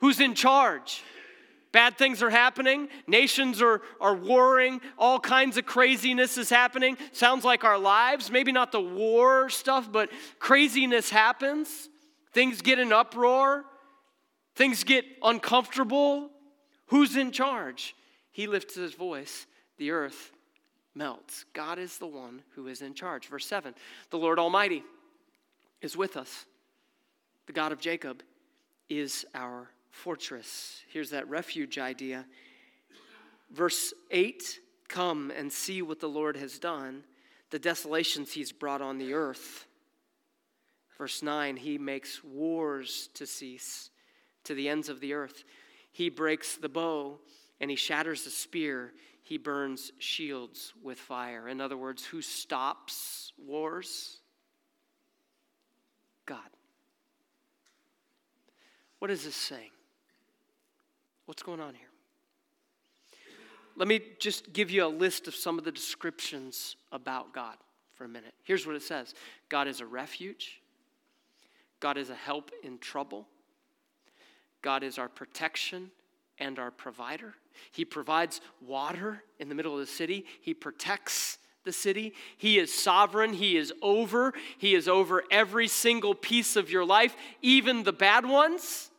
Who's 0.00 0.20
in 0.20 0.34
charge? 0.34 1.02
Bad 1.72 1.96
things 1.96 2.22
are 2.22 2.28
happening. 2.28 2.88
Nations 3.06 3.62
are, 3.62 3.80
are 4.02 4.14
warring. 4.14 4.82
All 4.98 5.18
kinds 5.18 5.56
of 5.56 5.64
craziness 5.64 6.36
is 6.36 6.50
happening. 6.50 6.98
Sounds 7.12 7.42
like 7.42 7.64
our 7.64 7.78
lives. 7.78 8.30
Maybe 8.30 8.52
not 8.52 8.70
the 8.70 8.82
war 8.82 9.48
stuff, 9.48 9.90
but 9.90 10.10
craziness 10.38 11.08
happens. 11.08 11.88
Things 12.34 12.60
get 12.60 12.78
in 12.78 12.92
uproar. 12.92 13.64
Things 14.54 14.84
get 14.84 15.06
uncomfortable. 15.22 16.30
Who's 16.88 17.16
in 17.16 17.32
charge? 17.32 17.96
He 18.30 18.46
lifts 18.46 18.74
his 18.74 18.92
voice. 18.92 19.46
The 19.78 19.90
earth 19.90 20.32
melts. 20.96 21.44
God 21.52 21.78
is 21.78 21.98
the 21.98 22.06
one 22.06 22.42
who 22.54 22.66
is 22.66 22.82
in 22.82 22.94
charge. 22.94 23.28
Verse 23.28 23.46
7 23.46 23.74
The 24.10 24.18
Lord 24.18 24.38
Almighty 24.38 24.82
is 25.80 25.96
with 25.96 26.16
us. 26.16 26.46
The 27.46 27.52
God 27.52 27.72
of 27.72 27.80
Jacob 27.80 28.22
is 28.88 29.24
our 29.34 29.68
fortress. 29.90 30.80
Here's 30.88 31.10
that 31.10 31.28
refuge 31.28 31.78
idea. 31.78 32.26
Verse 33.50 33.92
8 34.10 34.60
Come 34.88 35.32
and 35.36 35.52
see 35.52 35.82
what 35.82 36.00
the 36.00 36.08
Lord 36.08 36.36
has 36.36 36.58
done, 36.58 37.02
the 37.50 37.58
desolations 37.58 38.32
he's 38.32 38.52
brought 38.52 38.80
on 38.80 38.98
the 38.98 39.14
earth. 39.14 39.66
Verse 40.96 41.22
9 41.22 41.56
He 41.56 41.78
makes 41.78 42.22
wars 42.24 43.08
to 43.14 43.26
cease 43.26 43.90
to 44.44 44.54
the 44.54 44.68
ends 44.68 44.88
of 44.88 45.00
the 45.00 45.12
earth. 45.12 45.44
He 45.92 46.08
breaks 46.08 46.56
the 46.56 46.68
bow 46.68 47.18
and 47.60 47.70
he 47.70 47.76
shatters 47.76 48.24
the 48.24 48.30
spear. 48.30 48.92
He 49.26 49.38
burns 49.38 49.90
shields 49.98 50.72
with 50.84 51.00
fire. 51.00 51.48
In 51.48 51.60
other 51.60 51.76
words, 51.76 52.04
who 52.04 52.22
stops 52.22 53.32
wars? 53.36 54.18
God. 56.26 56.38
What 59.00 59.10
is 59.10 59.24
this 59.24 59.34
saying? 59.34 59.72
What's 61.24 61.42
going 61.42 61.58
on 61.58 61.74
here? 61.74 61.88
Let 63.74 63.88
me 63.88 64.00
just 64.20 64.52
give 64.52 64.70
you 64.70 64.86
a 64.86 64.86
list 64.86 65.26
of 65.26 65.34
some 65.34 65.58
of 65.58 65.64
the 65.64 65.72
descriptions 65.72 66.76
about 66.92 67.34
God 67.34 67.56
for 67.94 68.04
a 68.04 68.08
minute. 68.08 68.32
Here's 68.44 68.64
what 68.64 68.76
it 68.76 68.82
says 68.82 69.12
God 69.48 69.66
is 69.66 69.80
a 69.80 69.86
refuge, 69.86 70.62
God 71.80 71.98
is 71.98 72.10
a 72.10 72.14
help 72.14 72.52
in 72.62 72.78
trouble, 72.78 73.26
God 74.62 74.84
is 74.84 74.98
our 74.98 75.08
protection 75.08 75.90
and 76.38 76.60
our 76.60 76.70
provider. 76.70 77.34
He 77.70 77.84
provides 77.84 78.40
water 78.60 79.22
in 79.38 79.48
the 79.48 79.54
middle 79.54 79.74
of 79.74 79.80
the 79.80 79.86
city, 79.86 80.26
He 80.40 80.54
protects 80.54 81.38
the 81.66 81.72
city. 81.72 82.14
He 82.38 82.58
is 82.58 82.72
sovereign. 82.72 83.34
He 83.34 83.58
is 83.58 83.74
over. 83.82 84.32
He 84.56 84.74
is 84.74 84.88
over 84.88 85.24
every 85.30 85.68
single 85.68 86.14
piece 86.14 86.56
of 86.56 86.70
your 86.70 86.86
life, 86.86 87.14
even 87.42 87.82
the 87.82 87.92
bad 87.92 88.24
ones. 88.24 88.90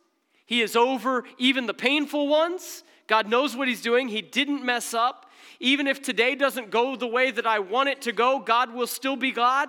He 0.46 0.62
is 0.62 0.76
over 0.76 1.24
even 1.38 1.66
the 1.66 1.74
painful 1.74 2.28
ones. 2.28 2.84
God 3.08 3.28
knows 3.28 3.56
what 3.56 3.66
He's 3.66 3.82
doing. 3.82 4.08
He 4.08 4.22
didn't 4.22 4.64
mess 4.64 4.94
up. 4.94 5.30
Even 5.60 5.88
if 5.88 6.00
today 6.00 6.36
doesn't 6.36 6.70
go 6.70 6.94
the 6.94 7.06
way 7.06 7.32
that 7.32 7.46
I 7.46 7.58
want 7.58 7.88
it 7.88 8.02
to 8.02 8.12
go, 8.12 8.38
God 8.38 8.72
will 8.72 8.86
still 8.86 9.16
be 9.16 9.32
God. 9.32 9.68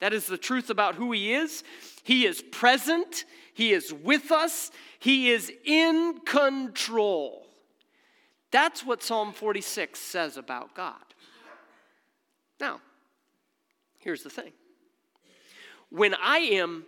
That 0.00 0.12
is 0.12 0.26
the 0.26 0.38
truth 0.38 0.70
about 0.70 0.94
who 0.94 1.10
He 1.12 1.32
is. 1.32 1.64
He 2.04 2.26
is 2.26 2.42
present, 2.42 3.24
He 3.54 3.72
is 3.72 3.92
with 3.92 4.30
us, 4.30 4.70
He 4.98 5.30
is 5.30 5.50
in 5.64 6.20
control. 6.24 7.46
That's 8.52 8.84
what 8.84 9.02
Psalm 9.02 9.32
46 9.32 9.98
says 9.98 10.36
about 10.36 10.74
God. 10.74 10.94
Now, 12.60 12.80
here's 13.98 14.22
the 14.22 14.30
thing 14.30 14.52
when 15.90 16.14
I 16.14 16.38
am 16.38 16.84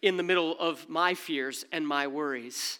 in 0.00 0.16
the 0.16 0.22
middle 0.22 0.58
of 0.58 0.88
my 0.88 1.14
fears 1.14 1.64
and 1.72 1.86
my 1.86 2.06
worries, 2.06 2.78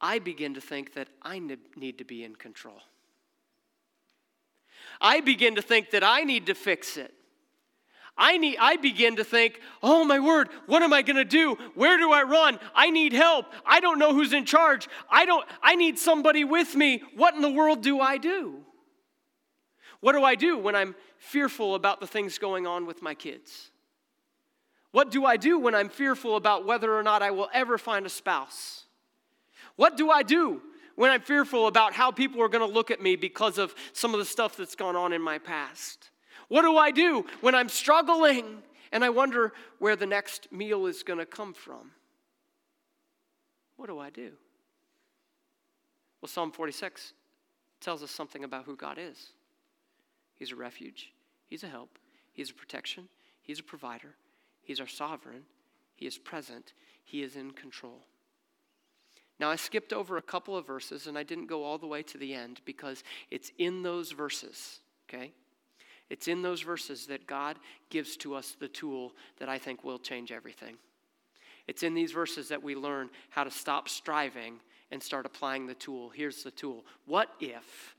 I 0.00 0.18
begin 0.18 0.54
to 0.54 0.60
think 0.60 0.94
that 0.94 1.08
I 1.20 1.40
need 1.76 1.98
to 1.98 2.04
be 2.04 2.24
in 2.24 2.36
control. 2.36 2.80
I 5.00 5.20
begin 5.20 5.56
to 5.56 5.62
think 5.62 5.90
that 5.90 6.04
I 6.04 6.22
need 6.22 6.46
to 6.46 6.54
fix 6.54 6.96
it. 6.96 7.12
I, 8.20 8.36
need, 8.36 8.58
I 8.60 8.76
begin 8.76 9.16
to 9.16 9.24
think, 9.24 9.60
oh 9.82 10.04
my 10.04 10.20
word, 10.20 10.50
what 10.66 10.82
am 10.82 10.92
I 10.92 11.00
going 11.00 11.16
to 11.16 11.24
do? 11.24 11.56
Where 11.74 11.96
do 11.96 12.12
I 12.12 12.22
run? 12.22 12.60
I 12.74 12.90
need 12.90 13.14
help. 13.14 13.46
I 13.64 13.80
don't 13.80 13.98
know 13.98 14.12
who's 14.12 14.34
in 14.34 14.44
charge. 14.44 14.88
I, 15.10 15.24
don't, 15.24 15.44
I 15.62 15.74
need 15.74 15.98
somebody 15.98 16.44
with 16.44 16.76
me. 16.76 17.02
What 17.16 17.34
in 17.34 17.40
the 17.40 17.50
world 17.50 17.82
do 17.82 17.98
I 17.98 18.18
do? 18.18 18.58
What 20.00 20.12
do 20.12 20.22
I 20.22 20.34
do 20.34 20.58
when 20.58 20.76
I'm 20.76 20.94
fearful 21.16 21.74
about 21.74 22.00
the 22.00 22.06
things 22.06 22.36
going 22.36 22.66
on 22.66 22.84
with 22.84 23.00
my 23.00 23.14
kids? 23.14 23.70
What 24.92 25.10
do 25.10 25.24
I 25.24 25.38
do 25.38 25.58
when 25.58 25.74
I'm 25.74 25.88
fearful 25.88 26.36
about 26.36 26.66
whether 26.66 26.94
or 26.94 27.02
not 27.02 27.22
I 27.22 27.30
will 27.30 27.48
ever 27.54 27.78
find 27.78 28.04
a 28.04 28.10
spouse? 28.10 28.84
What 29.76 29.96
do 29.96 30.10
I 30.10 30.22
do 30.22 30.60
when 30.94 31.10
I'm 31.10 31.22
fearful 31.22 31.66
about 31.68 31.94
how 31.94 32.10
people 32.10 32.42
are 32.42 32.48
going 32.50 32.68
to 32.68 32.74
look 32.74 32.90
at 32.90 33.00
me 33.00 33.16
because 33.16 33.56
of 33.56 33.74
some 33.94 34.12
of 34.12 34.20
the 34.20 34.26
stuff 34.26 34.58
that's 34.58 34.74
gone 34.74 34.94
on 34.94 35.14
in 35.14 35.22
my 35.22 35.38
past? 35.38 36.09
What 36.50 36.62
do 36.62 36.76
I 36.76 36.90
do 36.90 37.24
when 37.42 37.54
I'm 37.54 37.68
struggling 37.68 38.44
and 38.90 39.04
I 39.04 39.08
wonder 39.08 39.52
where 39.78 39.94
the 39.94 40.04
next 40.04 40.50
meal 40.50 40.86
is 40.86 41.04
going 41.04 41.20
to 41.20 41.24
come 41.24 41.54
from? 41.54 41.92
What 43.76 43.86
do 43.86 44.00
I 44.00 44.10
do? 44.10 44.32
Well, 46.20 46.28
Psalm 46.28 46.50
46 46.50 47.14
tells 47.80 48.02
us 48.02 48.10
something 48.10 48.42
about 48.42 48.64
who 48.64 48.74
God 48.74 48.98
is. 48.98 49.28
He's 50.34 50.50
a 50.50 50.56
refuge, 50.56 51.12
He's 51.46 51.62
a 51.62 51.68
help, 51.68 52.00
He's 52.32 52.50
a 52.50 52.54
protection, 52.54 53.08
He's 53.42 53.60
a 53.60 53.62
provider, 53.64 54.16
He's 54.60 54.80
our 54.80 54.88
sovereign, 54.88 55.44
He 55.94 56.06
is 56.06 56.18
present, 56.18 56.72
He 57.04 57.22
is 57.22 57.36
in 57.36 57.52
control. 57.52 58.00
Now, 59.38 59.50
I 59.50 59.56
skipped 59.56 59.92
over 59.92 60.16
a 60.16 60.22
couple 60.22 60.56
of 60.56 60.66
verses 60.66 61.06
and 61.06 61.16
I 61.16 61.22
didn't 61.22 61.46
go 61.46 61.62
all 61.62 61.78
the 61.78 61.86
way 61.86 62.02
to 62.02 62.18
the 62.18 62.34
end 62.34 62.60
because 62.64 63.04
it's 63.30 63.52
in 63.56 63.84
those 63.84 64.10
verses, 64.10 64.80
okay? 65.08 65.32
It's 66.10 66.28
in 66.28 66.42
those 66.42 66.60
verses 66.60 67.06
that 67.06 67.26
God 67.26 67.58
gives 67.88 68.16
to 68.18 68.34
us 68.34 68.56
the 68.58 68.68
tool 68.68 69.12
that 69.38 69.48
I 69.48 69.58
think 69.58 69.84
will 69.84 69.98
change 69.98 70.32
everything. 70.32 70.76
It's 71.66 71.82
in 71.82 71.94
these 71.94 72.12
verses 72.12 72.48
that 72.48 72.62
we 72.62 72.74
learn 72.74 73.10
how 73.30 73.44
to 73.44 73.50
stop 73.50 73.88
striving 73.88 74.60
and 74.90 75.02
start 75.02 75.24
applying 75.24 75.66
the 75.66 75.74
tool. 75.74 76.10
Here's 76.10 76.42
the 76.42 76.50
tool. 76.50 76.84
What 77.06 77.30
if 77.38 77.94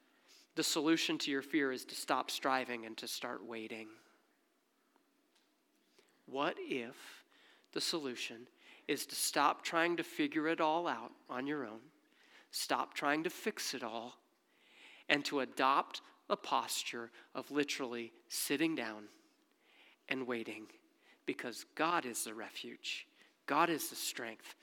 the 0.55 0.63
solution 0.63 1.17
to 1.19 1.31
your 1.31 1.41
fear 1.41 1.71
is 1.71 1.85
to 1.85 1.95
stop 1.95 2.29
striving 2.29 2.85
and 2.85 2.97
to 2.97 3.07
start 3.07 3.45
waiting. 3.45 3.87
What 6.25 6.55
if 6.59 6.95
the 7.73 7.81
solution 7.81 8.47
is 8.87 9.05
to 9.05 9.15
stop 9.15 9.63
trying 9.63 9.97
to 9.97 10.03
figure 10.03 10.47
it 10.47 10.59
all 10.59 10.87
out 10.87 11.11
on 11.29 11.47
your 11.47 11.65
own, 11.65 11.79
stop 12.51 12.93
trying 12.93 13.23
to 13.23 13.29
fix 13.29 13.73
it 13.73 13.83
all, 13.83 14.17
and 15.07 15.23
to 15.25 15.39
adopt 15.39 16.01
a 16.31 16.35
posture 16.35 17.11
of 17.35 17.51
literally 17.51 18.11
sitting 18.29 18.75
down 18.75 19.03
and 20.09 20.25
waiting 20.25 20.65
because 21.25 21.65
God 21.75 22.05
is 22.05 22.23
the 22.23 22.33
refuge, 22.33 23.05
God 23.45 23.69
is 23.69 23.89
the 23.89 23.95
strength, 23.95 24.55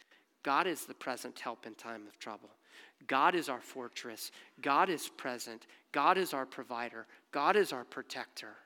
God 0.42 0.66
is 0.66 0.84
the 0.86 0.94
present 0.94 1.38
help 1.38 1.66
in 1.66 1.74
time 1.74 2.06
of 2.08 2.18
trouble. 2.18 2.50
God 3.06 3.34
is 3.34 3.48
our 3.48 3.60
fortress. 3.60 4.32
God 4.60 4.88
is 4.88 5.08
present. 5.08 5.66
God 5.92 6.18
is 6.18 6.34
our 6.34 6.46
provider. 6.46 7.06
God 7.30 7.56
is 7.56 7.72
our 7.72 7.84
protector. 7.84 8.56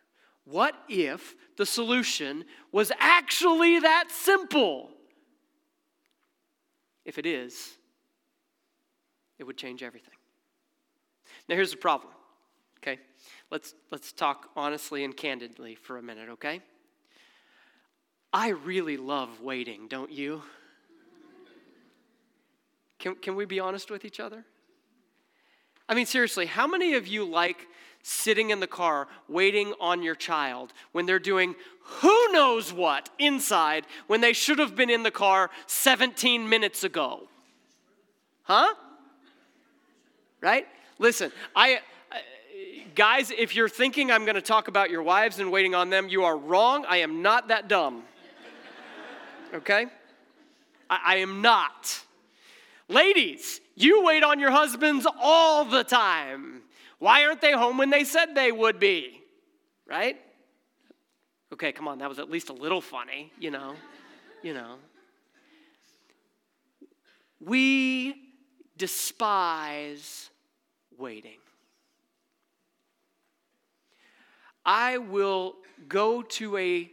What 0.45 0.75
if 0.89 1.35
the 1.57 1.67
solution 1.67 2.45
was 2.73 2.91
actually 2.99 3.79
that 3.81 4.11
simple? 4.11 4.91
If 7.05 7.19
it 7.19 7.27
is, 7.27 7.77
it 9.39 9.45
would 9.45 9.57
change 9.57 9.83
everything. 9.83 10.15
Now, 11.49 11.57
here's 11.57 11.73
the 11.73 11.77
problem, 11.77 12.13
okay? 12.83 12.99
Let's, 13.51 13.75
let's 13.91 14.13
talk 14.13 14.51
honestly 14.57 15.05
and 15.05 15.17
candidly 15.17 15.75
for 15.75 15.99
a 15.99 16.03
minute, 16.03 16.29
okay? 16.31 16.61
I 18.33 18.49
really 18.49 18.97
love 18.97 19.41
waiting, 19.41 19.89
don't 19.89 20.11
you? 20.11 20.43
Can, 22.99 23.15
can 23.17 23.37
we 23.37 23.45
be 23.45 23.61
honest 23.61 23.91
with 23.91 24.05
each 24.05 24.21
other? 24.21 24.45
I 25.89 25.95
mean, 25.95 26.07
seriously, 26.07 26.47
how 26.47 26.67
many 26.67 26.95
of 26.95 27.07
you 27.07 27.25
like 27.25 27.67
sitting 28.03 28.51
in 28.51 28.61
the 28.61 28.67
car 28.67 29.07
waiting 29.29 29.75
on 29.81 30.03
your 30.03 30.15
child 30.15 30.73
when 30.93 31.07
they're 31.07 31.19
doing 31.19 31.55
who 31.81 32.33
knows 32.33 32.73
what 32.73 33.11
inside 33.19 33.87
when 34.07 34.21
they 34.21 34.33
should 34.33 34.59
have 34.59 34.75
been 34.75 34.91
in 34.91 35.03
the 35.03 35.11
car 35.11 35.51
17 35.67 36.49
minutes 36.49 36.85
ago? 36.85 37.29
Huh? 38.45 38.73
Right? 40.41 40.67
Listen, 40.99 41.33
I 41.55 41.81
guys, 42.95 43.31
if 43.31 43.55
you're 43.55 43.69
thinking 43.69 44.11
I'm 44.11 44.25
going 44.25 44.35
to 44.35 44.43
talk 44.43 44.69
about 44.69 44.91
your 44.91 45.03
wives 45.03 45.39
and 45.39 45.51
waiting 45.51 45.75
on 45.75 45.91
them, 45.91 46.09
you 46.09 46.25
are 46.25 46.37
wrong. 46.37 46.85
I 46.89 46.99
am 46.99 47.23
not 47.23 47.49
that 47.49 47.69
dumb. 47.69 48.03
Okay? 49.55 49.87
I, 50.89 51.01
I 51.05 51.17
am 51.17 51.43
not. 51.43 52.05
Ladies, 52.89 53.61
you 53.75 54.05
wait 54.05 54.23
on 54.23 54.39
your 54.39 54.51
husbands 54.51 55.07
all 55.21 55.65
the 55.65 55.85
time. 55.85 56.63
Why 56.99 57.25
aren't 57.25 57.41
they 57.41 57.53
home 57.53 57.79
when 57.79 57.91
they 57.91 58.05
said 58.05 58.35
they 58.35 58.53
would 58.53 58.79
be? 58.79 59.21
Right? 59.87 60.21
Okay, 61.53 61.73
come 61.73 61.89
on, 61.89 61.99
that 61.99 62.09
was 62.09 62.19
at 62.19 62.31
least 62.31 62.49
a 62.49 62.55
little 62.55 62.81
funny, 62.81 63.33
you 63.39 63.51
know. 63.51 63.75
you 64.43 64.55
know. 64.55 64.77
We 67.41 68.15
despise 68.79 70.31
waiting. 70.97 71.42
I 74.65 74.99
will 74.99 75.57
go 75.89 76.23
to 76.23 76.57
a 76.57 76.91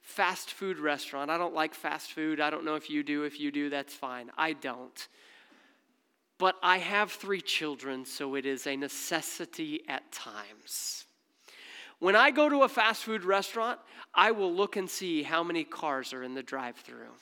fast 0.00 0.52
food 0.52 0.78
restaurant. 0.78 1.30
I 1.30 1.38
don't 1.38 1.54
like 1.54 1.74
fast 1.74 2.12
food. 2.12 2.40
I 2.40 2.50
don't 2.50 2.64
know 2.64 2.74
if 2.74 2.90
you 2.90 3.02
do. 3.02 3.24
If 3.24 3.38
you 3.38 3.50
do, 3.50 3.70
that's 3.70 3.94
fine. 3.94 4.30
I 4.36 4.54
don't. 4.54 5.08
But 6.38 6.56
I 6.62 6.78
have 6.78 7.12
three 7.12 7.42
children, 7.42 8.04
so 8.04 8.34
it 8.34 8.46
is 8.46 8.66
a 8.66 8.76
necessity 8.76 9.82
at 9.88 10.10
times. 10.10 11.04
When 11.98 12.16
I 12.16 12.30
go 12.30 12.48
to 12.48 12.62
a 12.62 12.68
fast 12.68 13.04
food 13.04 13.24
restaurant, 13.24 13.78
I 14.14 14.30
will 14.30 14.52
look 14.52 14.76
and 14.76 14.88
see 14.88 15.22
how 15.22 15.44
many 15.44 15.64
cars 15.64 16.14
are 16.14 16.22
in 16.22 16.34
the 16.34 16.42
drive 16.42 16.76
through. 16.76 17.12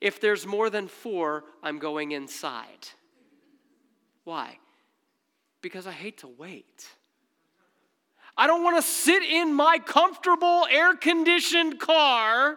If 0.00 0.20
there's 0.20 0.46
more 0.46 0.70
than 0.70 0.88
four, 0.88 1.44
I'm 1.62 1.78
going 1.78 2.12
inside. 2.12 2.88
Why? 4.24 4.58
Because 5.60 5.86
I 5.86 5.92
hate 5.92 6.18
to 6.18 6.28
wait. 6.28 6.88
I 8.38 8.46
don't 8.46 8.62
want 8.62 8.76
to 8.76 8.82
sit 8.82 9.24
in 9.24 9.52
my 9.52 9.80
comfortable 9.80 10.64
air 10.70 10.94
conditioned 10.94 11.80
car 11.80 12.56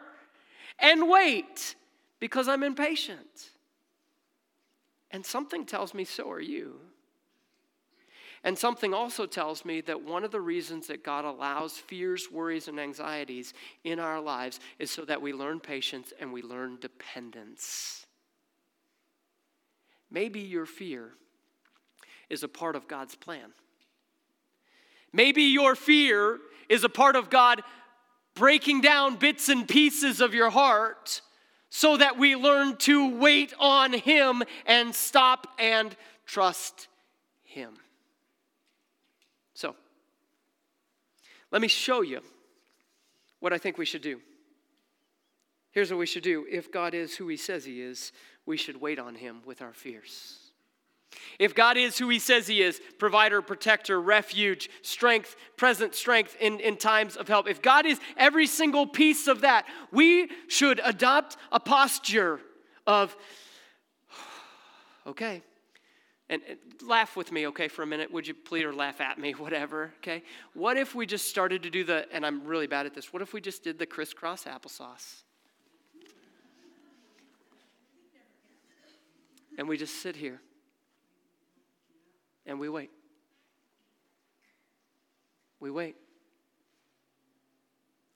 and 0.77 1.09
wait 1.09 1.75
because 2.19 2.47
I'm 2.47 2.61
impatient. 2.61 3.49
And 5.09 5.25
something 5.25 5.65
tells 5.65 5.95
me 5.95 6.05
so 6.05 6.29
are 6.29 6.39
you. 6.39 6.75
And 8.43 8.57
something 8.57 8.93
also 8.93 9.25
tells 9.25 9.65
me 9.65 9.81
that 9.81 10.03
one 10.03 10.23
of 10.23 10.31
the 10.31 10.39
reasons 10.39 10.87
that 10.87 11.03
God 11.03 11.25
allows 11.25 11.77
fears, 11.77 12.27
worries, 12.31 12.67
and 12.67 12.79
anxieties 12.79 13.53
in 13.83 13.99
our 13.99 14.19
lives 14.19 14.59
is 14.77 14.89
so 14.91 15.03
that 15.05 15.21
we 15.21 15.33
learn 15.33 15.59
patience 15.59 16.13
and 16.19 16.31
we 16.31 16.43
learn 16.43 16.77
dependence. 16.79 18.05
Maybe 20.11 20.41
your 20.41 20.65
fear 20.65 21.11
is 22.29 22.43
a 22.43 22.47
part 22.47 22.75
of 22.75 22.87
God's 22.87 23.15
plan. 23.15 23.51
Maybe 25.13 25.43
your 25.43 25.75
fear 25.75 26.39
is 26.69 26.83
a 26.83 26.89
part 26.89 27.15
of 27.15 27.29
God 27.29 27.61
breaking 28.33 28.81
down 28.81 29.17
bits 29.17 29.49
and 29.49 29.67
pieces 29.67 30.21
of 30.21 30.33
your 30.33 30.49
heart 30.49 31.21
so 31.69 31.97
that 31.97 32.17
we 32.17 32.35
learn 32.35 32.75
to 32.77 33.17
wait 33.17 33.53
on 33.59 33.93
Him 33.93 34.43
and 34.65 34.93
stop 34.93 35.47
and 35.57 35.95
trust 36.25 36.87
Him. 37.43 37.73
So, 39.53 39.75
let 41.51 41.61
me 41.61 41.67
show 41.67 42.01
you 42.01 42.21
what 43.39 43.53
I 43.53 43.57
think 43.57 43.77
we 43.77 43.85
should 43.85 44.01
do. 44.01 44.19
Here's 45.71 45.89
what 45.89 45.99
we 45.99 46.05
should 46.05 46.23
do. 46.23 46.45
If 46.49 46.71
God 46.71 46.93
is 46.93 47.15
who 47.15 47.27
He 47.27 47.37
says 47.37 47.63
He 47.63 47.81
is, 47.81 48.11
we 48.45 48.57
should 48.57 48.79
wait 48.79 48.99
on 48.99 49.15
Him 49.15 49.41
with 49.45 49.61
our 49.61 49.73
fears. 49.73 50.40
If 51.39 51.55
God 51.55 51.77
is 51.77 51.97
who 51.97 52.09
He 52.09 52.19
says 52.19 52.47
He 52.47 52.61
is 52.61 52.81
provider, 52.97 53.41
protector, 53.41 53.99
refuge, 53.99 54.69
strength, 54.81 55.35
present 55.57 55.95
strength 55.95 56.35
in, 56.39 56.59
in 56.59 56.77
times 56.77 57.17
of 57.17 57.27
help 57.27 57.47
if 57.49 57.61
God 57.61 57.85
is 57.85 57.99
every 58.17 58.47
single 58.47 58.87
piece 58.87 59.27
of 59.27 59.41
that, 59.41 59.65
we 59.91 60.29
should 60.47 60.79
adopt 60.83 61.37
a 61.51 61.59
posture 61.59 62.39
of, 62.87 63.15
okay. 65.07 65.41
And, 66.29 66.41
laugh 66.81 67.17
with 67.17 67.31
me, 67.31 67.47
okay, 67.47 67.67
for 67.67 67.83
a 67.83 67.85
minute. 67.85 68.11
Would 68.11 68.27
you 68.27 68.33
please, 68.33 68.63
or 68.63 68.73
laugh 68.73 69.01
at 69.01 69.19
me, 69.19 69.31
whatever, 69.37 69.93
okay? 69.97 70.23
What 70.53 70.77
if 70.77 70.95
we 70.95 71.05
just 71.05 71.29
started 71.29 71.63
to 71.63 71.69
do 71.69 71.83
the, 71.83 72.07
and 72.11 72.25
I'm 72.25 72.45
really 72.45 72.67
bad 72.67 72.85
at 72.85 72.93
this, 72.93 73.11
what 73.11 73.21
if 73.21 73.33
we 73.33 73.41
just 73.41 73.63
did 73.63 73.77
the 73.79 73.85
crisscross 73.85 74.45
applesauce? 74.45 75.23
And 79.57 79.67
we 79.67 79.77
just 79.77 80.01
sit 80.01 80.15
here 80.15 80.41
and 82.45 82.59
we 82.59 82.69
wait. 82.69 82.91
We 85.59 85.69
wait. 85.69 85.95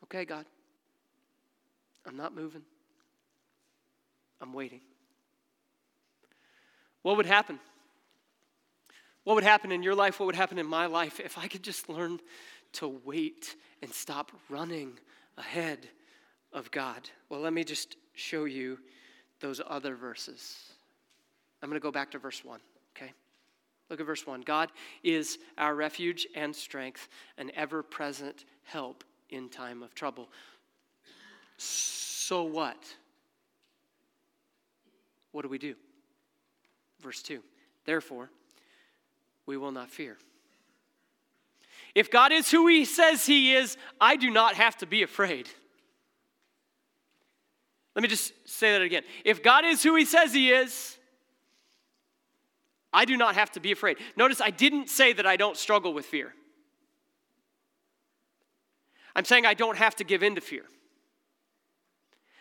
Okay, 0.04 0.26
God, 0.26 0.46
I'm 2.06 2.18
not 2.18 2.36
moving. 2.36 2.64
I'm 4.42 4.54
waiting. 4.54 4.82
What 7.02 7.18
would 7.18 7.26
happen? 7.26 7.60
What 9.24 9.36
would 9.36 9.44
happen 9.44 9.72
in 9.72 9.84
your 9.84 9.96
life? 9.96 10.20
What 10.20 10.28
would 10.28 10.36
happen 10.36 10.60
in 10.60 10.68
my 10.68 10.86
life 10.86 11.20
if 11.20 11.38
I 11.38 11.48
could 11.48 11.64
just 11.64 11.90
learn 11.90 12.20
to 12.74 12.88
wait 13.04 13.56
and 13.82 13.92
stop 13.92 14.32
running 14.50 15.00
ahead 15.38 15.88
of 16.54 16.70
God? 16.72 17.10
Well, 17.30 17.40
let 17.40 17.54
me 17.54 17.64
just 17.64 17.98
show 18.14 18.46
you 18.46 18.78
those 19.40 19.62
other 19.68 19.96
verses. 19.96 20.72
I'm 21.62 21.70
going 21.70 21.80
to 21.80 21.84
go 21.84 21.92
back 21.92 22.12
to 22.12 22.20
verse 22.20 22.46
1, 22.46 22.60
okay? 22.96 23.12
Look 23.90 24.00
at 24.00 24.06
verse 24.06 24.26
1. 24.26 24.42
God 24.42 24.72
is 25.04 25.38
our 25.58 25.76
refuge 25.76 26.28
and 26.36 26.56
strength, 26.56 27.08
an 27.38 27.52
ever 27.56 27.84
present 27.84 28.46
help 28.64 29.04
in 29.30 29.50
time 29.50 29.84
of 29.84 29.94
trouble. 29.94 30.30
So 31.58 32.44
what? 32.44 32.84
What 35.32 35.44
do 35.44 35.50
we 35.50 35.58
do? 35.58 35.76
Verse 37.02 37.22
2. 37.22 37.42
Therefore, 37.86 38.30
we 39.46 39.58
will 39.58 39.72
not 39.72 39.90
fear. 39.90 40.18
If 41.94 42.10
God 42.10 42.32
is 42.32 42.50
who 42.50 42.68
He 42.68 42.86
says 42.86 43.26
He 43.26 43.54
is, 43.54 43.78
I 44.02 44.16
do 44.16 44.32
not 44.32 44.56
have 44.56 44.78
to 44.78 44.86
be 44.86 45.04
afraid. 45.04 45.48
Let 47.96 48.02
me 48.02 48.10
just 48.10 48.34
say 48.46 48.74
that 48.74 48.82
again. 48.82 49.04
If 49.24 49.44
God 49.44 49.64
is 49.64 49.84
who 49.84 49.96
He 49.96 50.06
says 50.06 50.34
He 50.34 50.52
is, 50.52 50.98
I 52.96 53.04
do 53.04 53.18
not 53.18 53.36
have 53.36 53.52
to 53.52 53.60
be 53.60 53.74
afraid. 53.74 53.98
Notice 54.16 54.40
I 54.40 54.52
didn't 54.52 54.90
say 54.90 55.12
that 55.12 55.26
I 55.26 55.36
don't 55.36 55.58
struggle 55.58 55.94
with 55.94 56.06
fear. 56.06 56.34
I'm 59.14 59.26
saying 59.26 59.46
I 59.46 59.54
don't 59.54 59.78
have 59.78 59.96
to 59.98 60.06
give 60.06 60.24
in 60.24 60.36
to 60.36 60.42
fear. 60.42 60.64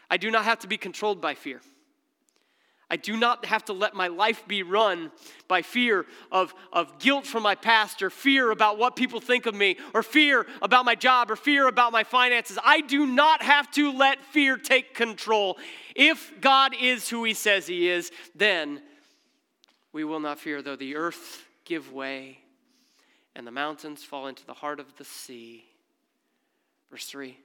I 0.08 0.16
do 0.16 0.30
not 0.30 0.44
have 0.44 0.60
to 0.60 0.68
be 0.68 0.76
controlled 0.76 1.20
by 1.20 1.34
fear. 1.34 1.60
I 2.88 2.96
do 2.96 3.16
not 3.16 3.46
have 3.46 3.64
to 3.64 3.72
let 3.72 3.94
my 3.94 4.06
life 4.06 4.46
be 4.46 4.62
run 4.62 5.10
by 5.48 5.62
fear 5.62 6.06
of, 6.30 6.54
of 6.72 7.00
guilt 7.00 7.26
from 7.26 7.42
my 7.42 7.56
past 7.56 8.00
or 8.02 8.10
fear 8.10 8.52
about 8.52 8.78
what 8.78 8.94
people 8.94 9.20
think 9.20 9.46
of 9.46 9.54
me 9.56 9.78
or 9.92 10.04
fear 10.04 10.46
about 10.62 10.84
my 10.84 10.94
job 10.94 11.32
or 11.32 11.36
fear 11.36 11.66
about 11.66 11.90
my 11.90 12.04
finances. 12.04 12.58
I 12.62 12.80
do 12.80 13.06
not 13.06 13.42
have 13.42 13.70
to 13.72 13.92
let 13.92 14.24
fear 14.26 14.56
take 14.56 14.94
control. 14.94 15.58
If 15.96 16.32
God 16.40 16.76
is 16.80 17.08
who 17.08 17.24
He 17.24 17.34
says 17.34 17.66
He 17.66 17.88
is, 17.88 18.12
then 18.36 18.80
we 19.94 20.04
will 20.04 20.20
not 20.20 20.40
fear, 20.40 20.60
though 20.60 20.76
the 20.76 20.96
earth 20.96 21.46
give 21.64 21.92
way 21.92 22.40
and 23.36 23.46
the 23.46 23.52
mountains 23.52 24.02
fall 24.02 24.26
into 24.26 24.44
the 24.44 24.52
heart 24.52 24.80
of 24.80 24.96
the 24.96 25.04
sea. 25.04 25.64
Verse 26.90 27.06
3 27.06 27.38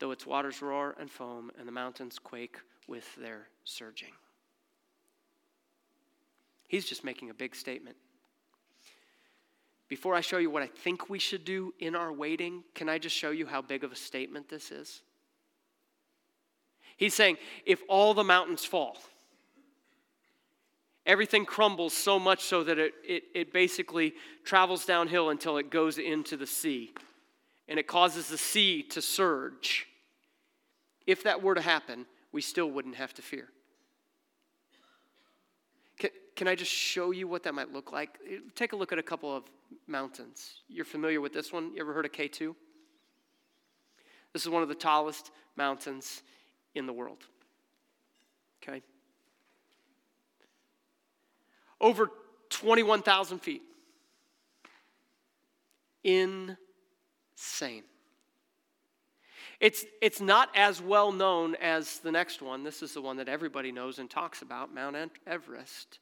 Though 0.00 0.10
its 0.10 0.26
waters 0.26 0.60
roar 0.60 0.96
and 0.98 1.08
foam 1.10 1.52
and 1.58 1.68
the 1.68 1.72
mountains 1.72 2.18
quake 2.18 2.56
with 2.88 3.14
their 3.16 3.46
surging. 3.62 4.12
He's 6.66 6.86
just 6.86 7.04
making 7.04 7.30
a 7.30 7.34
big 7.34 7.54
statement. 7.54 7.96
Before 9.86 10.14
I 10.14 10.22
show 10.22 10.38
you 10.38 10.50
what 10.50 10.62
I 10.62 10.66
think 10.66 11.10
we 11.10 11.18
should 11.18 11.44
do 11.44 11.74
in 11.78 11.94
our 11.94 12.12
waiting, 12.12 12.64
can 12.74 12.88
I 12.88 12.98
just 12.98 13.14
show 13.14 13.30
you 13.30 13.46
how 13.46 13.60
big 13.60 13.84
of 13.84 13.92
a 13.92 13.96
statement 13.96 14.48
this 14.48 14.70
is? 14.70 15.02
He's 16.96 17.14
saying, 17.14 17.36
if 17.66 17.82
all 17.86 18.14
the 18.14 18.24
mountains 18.24 18.64
fall, 18.64 18.96
everything 21.06 21.44
crumbles 21.44 21.92
so 21.92 22.18
much 22.18 22.44
so 22.44 22.64
that 22.64 22.78
it, 22.78 22.94
it, 23.06 23.24
it 23.34 23.52
basically 23.52 24.14
travels 24.44 24.84
downhill 24.84 25.30
until 25.30 25.58
it 25.58 25.70
goes 25.70 25.98
into 25.98 26.36
the 26.36 26.46
sea. 26.46 26.92
And 27.68 27.78
it 27.78 27.86
causes 27.86 28.28
the 28.28 28.38
sea 28.38 28.82
to 28.90 29.00
surge. 29.00 29.86
If 31.06 31.24
that 31.24 31.42
were 31.42 31.54
to 31.54 31.60
happen, 31.60 32.06
we 32.32 32.40
still 32.40 32.70
wouldn't 32.70 32.96
have 32.96 33.14
to 33.14 33.22
fear. 33.22 33.48
Can, 35.98 36.10
can 36.36 36.48
I 36.48 36.54
just 36.54 36.70
show 36.70 37.10
you 37.10 37.28
what 37.28 37.42
that 37.44 37.54
might 37.54 37.72
look 37.72 37.92
like? 37.92 38.18
Eh, 38.28 38.38
take 38.54 38.72
a 38.72 38.76
look 38.76 38.92
at 38.92 38.98
a 38.98 39.02
couple 39.02 39.34
of 39.34 39.44
mountains. 39.86 40.62
You're 40.68 40.84
familiar 40.84 41.20
with 41.20 41.32
this 41.32 41.52
one? 41.52 41.72
You 41.74 41.80
ever 41.80 41.92
heard 41.92 42.04
of 42.04 42.12
K2? 42.12 42.54
This 44.32 44.42
is 44.42 44.48
one 44.48 44.62
of 44.62 44.68
the 44.68 44.74
tallest 44.74 45.30
mountains 45.56 46.22
in 46.74 46.86
the 46.86 46.92
world. 46.92 47.24
Okay? 48.62 48.82
Over 51.84 52.10
21,000 52.48 53.40
feet. 53.40 53.62
Insane. 56.02 56.56
It's, 59.60 59.84
it's 60.00 60.20
not 60.20 60.48
as 60.54 60.80
well 60.80 61.12
known 61.12 61.54
as 61.56 61.98
the 61.98 62.10
next 62.10 62.40
one. 62.40 62.64
This 62.64 62.82
is 62.82 62.94
the 62.94 63.02
one 63.02 63.18
that 63.18 63.28
everybody 63.28 63.70
knows 63.70 63.98
and 63.98 64.08
talks 64.08 64.40
about 64.40 64.74
Mount 64.74 64.96
Everest. 65.26 65.98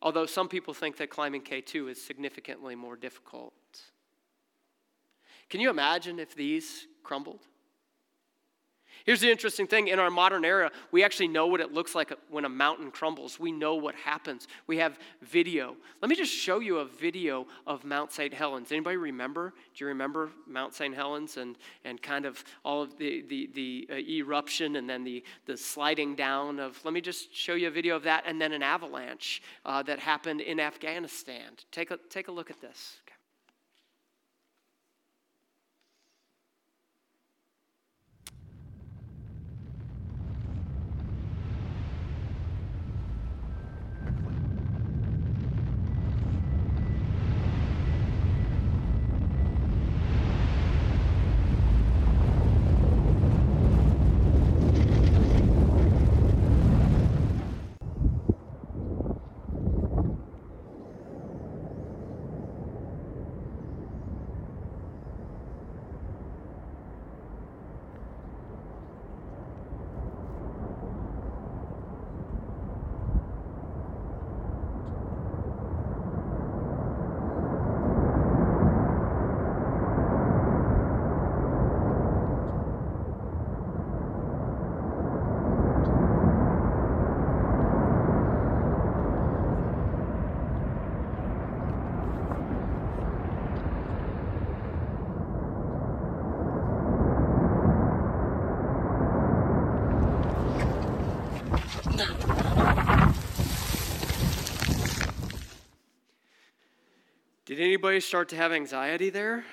Although 0.00 0.26
some 0.26 0.48
people 0.48 0.72
think 0.72 0.96
that 0.98 1.10
climbing 1.10 1.42
K2 1.42 1.90
is 1.90 2.00
significantly 2.00 2.76
more 2.76 2.94
difficult. 2.94 3.52
Can 5.50 5.60
you 5.60 5.68
imagine 5.68 6.20
if 6.20 6.36
these 6.36 6.86
crumbled? 7.02 7.40
Here's 9.08 9.20
the 9.20 9.30
interesting 9.30 9.66
thing 9.66 9.88
in 9.88 9.98
our 9.98 10.10
modern 10.10 10.44
era, 10.44 10.70
we 10.92 11.02
actually 11.02 11.28
know 11.28 11.46
what 11.46 11.62
it 11.62 11.72
looks 11.72 11.94
like 11.94 12.12
when 12.28 12.44
a 12.44 12.48
mountain 12.50 12.90
crumbles. 12.90 13.40
We 13.40 13.50
know 13.50 13.74
what 13.74 13.94
happens. 13.94 14.46
We 14.66 14.76
have 14.76 14.98
video. 15.22 15.76
Let 16.02 16.10
me 16.10 16.14
just 16.14 16.30
show 16.30 16.58
you 16.58 16.80
a 16.80 16.84
video 16.84 17.46
of 17.66 17.86
Mount 17.86 18.12
St. 18.12 18.34
Helens. 18.34 18.70
Anybody 18.70 18.98
remember? 18.98 19.54
Do 19.74 19.82
you 19.82 19.88
remember 19.88 20.28
Mount 20.46 20.74
St. 20.74 20.94
Helens 20.94 21.38
and, 21.38 21.56
and 21.86 22.02
kind 22.02 22.26
of 22.26 22.44
all 22.66 22.82
of 22.82 22.98
the, 22.98 23.24
the, 23.30 23.48
the 23.54 23.88
uh, 23.90 23.94
eruption 23.96 24.76
and 24.76 24.90
then 24.90 25.04
the, 25.04 25.24
the 25.46 25.56
sliding 25.56 26.14
down 26.14 26.60
of? 26.60 26.78
Let 26.84 26.92
me 26.92 27.00
just 27.00 27.34
show 27.34 27.54
you 27.54 27.68
a 27.68 27.70
video 27.70 27.96
of 27.96 28.02
that 28.02 28.24
and 28.26 28.38
then 28.38 28.52
an 28.52 28.62
avalanche 28.62 29.40
uh, 29.64 29.82
that 29.84 30.00
happened 30.00 30.42
in 30.42 30.60
Afghanistan. 30.60 31.52
Take 31.72 31.90
a, 31.90 31.96
take 32.10 32.28
a 32.28 32.32
look 32.32 32.50
at 32.50 32.60
this. 32.60 32.98
Did 107.58 107.64
anybody 107.64 107.98
start 107.98 108.28
to 108.28 108.36
have 108.36 108.52
anxiety 108.52 109.10
there? 109.10 109.44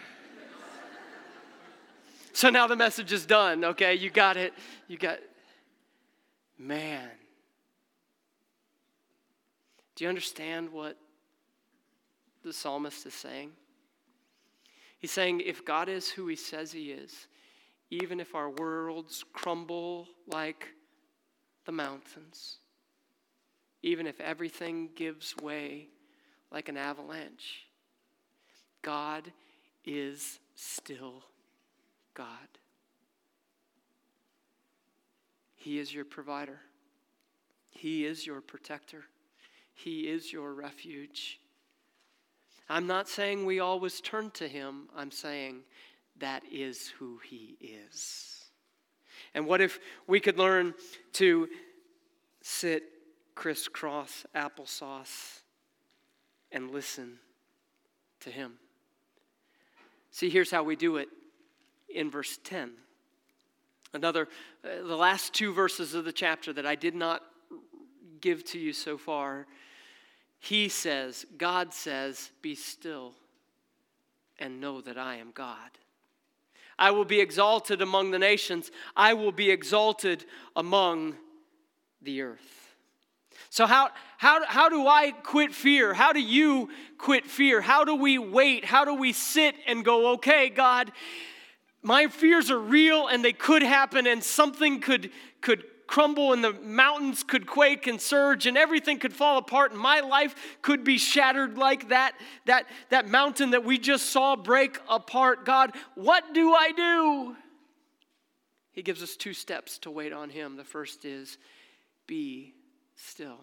so 2.34 2.52
now 2.52 2.68
the 2.68 2.76
message 2.76 3.12
is 3.12 3.26
done, 3.26 3.66
okay? 3.66 3.96
You 3.96 4.12
got 4.12 4.38
it. 4.38 4.54
You 4.88 5.00
got, 5.00 5.18
man. 6.56 7.10
Do 9.96 10.04
you 10.04 10.10
understand 10.10 10.72
what 10.72 11.00
the 12.44 12.54
psalmist 12.54 13.08
is 13.08 13.16
saying? 13.16 13.50
He's 15.00 15.10
saying, 15.10 15.40
if 15.40 15.66
God 15.66 15.90
is 15.90 16.08
who 16.08 16.28
he 16.28 16.36
says 16.36 16.72
he 16.72 16.92
is, 16.92 17.26
even 17.90 18.20
if 18.20 18.36
our 18.36 18.52
worlds 18.52 19.26
crumble 19.34 20.08
like 20.28 20.68
the 21.66 21.72
mountains, 21.72 22.58
even 23.82 24.06
if 24.06 24.22
everything 24.22 24.90
gives 24.96 25.36
way 25.38 25.88
like 26.52 26.70
an 26.70 26.78
avalanche, 26.78 27.65
God 28.86 29.32
is 29.84 30.40
still 30.54 31.24
God. 32.14 32.30
He 35.56 35.80
is 35.80 35.92
your 35.92 36.06
provider, 36.06 36.60
He 37.72 38.06
is 38.06 38.28
your 38.28 38.42
protector, 38.42 39.06
He 39.74 40.02
is 40.02 40.32
your 40.32 40.54
refuge. 40.54 41.40
I'm 42.70 42.86
not 42.86 43.10
saying 43.10 43.44
we 43.44 43.60
always 43.60 44.02
turn 44.02 44.30
to 44.36 44.48
Him, 44.48 44.88
I'm 44.96 45.10
saying 45.10 45.64
that 46.20 46.44
is 46.52 46.94
who 47.00 47.20
He 47.28 47.58
is. 47.60 48.46
And 49.34 49.48
what 49.48 49.62
if 49.62 49.80
we 50.06 50.20
could 50.20 50.38
learn 50.38 50.76
to 51.14 51.48
sit 52.44 52.84
crisscross 53.34 54.28
applesauce 54.36 55.40
and 56.52 56.70
listen 56.70 57.18
to 58.20 58.30
Him? 58.30 58.60
See, 60.16 60.30
here's 60.30 60.50
how 60.50 60.64
we 60.64 60.78
do 60.78 60.96
it 60.96 61.10
in 61.94 62.10
verse 62.10 62.40
10. 62.46 62.72
Another, 63.92 64.30
uh, 64.64 64.88
the 64.88 64.96
last 64.96 65.34
two 65.34 65.52
verses 65.52 65.94
of 65.94 66.06
the 66.06 66.14
chapter 66.14 66.54
that 66.54 66.66
I 66.66 66.76
did 66.76 66.96
not 66.96 67.22
give 68.22 68.46
to 68.46 68.58
you 68.58 68.72
so 68.72 68.98
far. 68.98 69.46
He 70.40 70.70
says, 70.70 71.26
God 71.38 71.74
says, 71.74 72.32
Be 72.42 72.56
still 72.56 73.12
and 74.40 74.62
know 74.62 74.80
that 74.80 74.98
I 74.98 75.18
am 75.18 75.32
God. 75.34 75.72
I 76.80 76.92
will 76.92 77.04
be 77.04 77.20
exalted 77.20 77.82
among 77.82 78.12
the 78.12 78.20
nations, 78.20 78.72
I 78.96 79.16
will 79.16 79.34
be 79.34 79.52
exalted 79.52 80.24
among 80.56 81.18
the 82.02 82.22
earth. 82.22 82.65
So, 83.56 83.66
how, 83.66 83.92
how, 84.18 84.46
how 84.46 84.68
do 84.68 84.86
I 84.86 85.12
quit 85.12 85.54
fear? 85.56 85.94
How 85.94 86.12
do 86.12 86.20
you 86.20 86.68
quit 86.98 87.26
fear? 87.26 87.62
How 87.62 87.86
do 87.86 87.96
we 87.96 88.18
wait? 88.18 88.66
How 88.66 88.84
do 88.84 88.94
we 88.94 89.14
sit 89.14 89.56
and 89.66 89.86
go, 89.86 90.16
okay, 90.16 90.50
God, 90.50 90.92
my 91.82 92.08
fears 92.08 92.52
are 92.52 92.60
real 92.60 93.08
and 93.08 93.24
they 93.24 93.32
could 93.32 93.64
happen 93.64 94.08
and 94.08 94.22
something 94.22 94.82
could, 94.82 95.10
could 95.40 95.64
crumble 95.88 96.34
and 96.34 96.44
the 96.44 96.52
mountains 96.52 97.24
could 97.24 97.48
quake 97.48 97.88
and 97.88 98.02
surge 98.02 98.46
and 98.46 98.58
everything 98.58 99.00
could 99.00 99.14
fall 99.14 99.38
apart 99.38 99.72
and 99.72 99.80
my 99.80 100.02
life 100.02 100.36
could 100.62 100.84
be 100.84 100.98
shattered 100.98 101.58
like 101.58 101.88
that, 101.88 102.12
that, 102.48 102.66
that 102.90 103.08
mountain 103.08 103.52
that 103.52 103.64
we 103.64 103.78
just 103.78 104.08
saw 104.08 104.36
break 104.36 104.80
apart. 104.90 105.46
God, 105.46 105.72
what 105.94 106.34
do 106.34 106.54
I 106.54 106.74
do? 106.74 107.38
He 108.74 108.82
gives 108.82 109.02
us 109.02 109.16
two 109.16 109.34
steps 109.34 109.78
to 109.78 109.92
wait 109.92 110.12
on 110.12 110.30
Him. 110.30 110.58
The 110.58 110.66
first 110.66 111.06
is 111.06 111.38
be 112.06 112.55
still. 112.96 113.40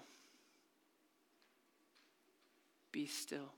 Be 2.91 3.07
still. 3.07 3.53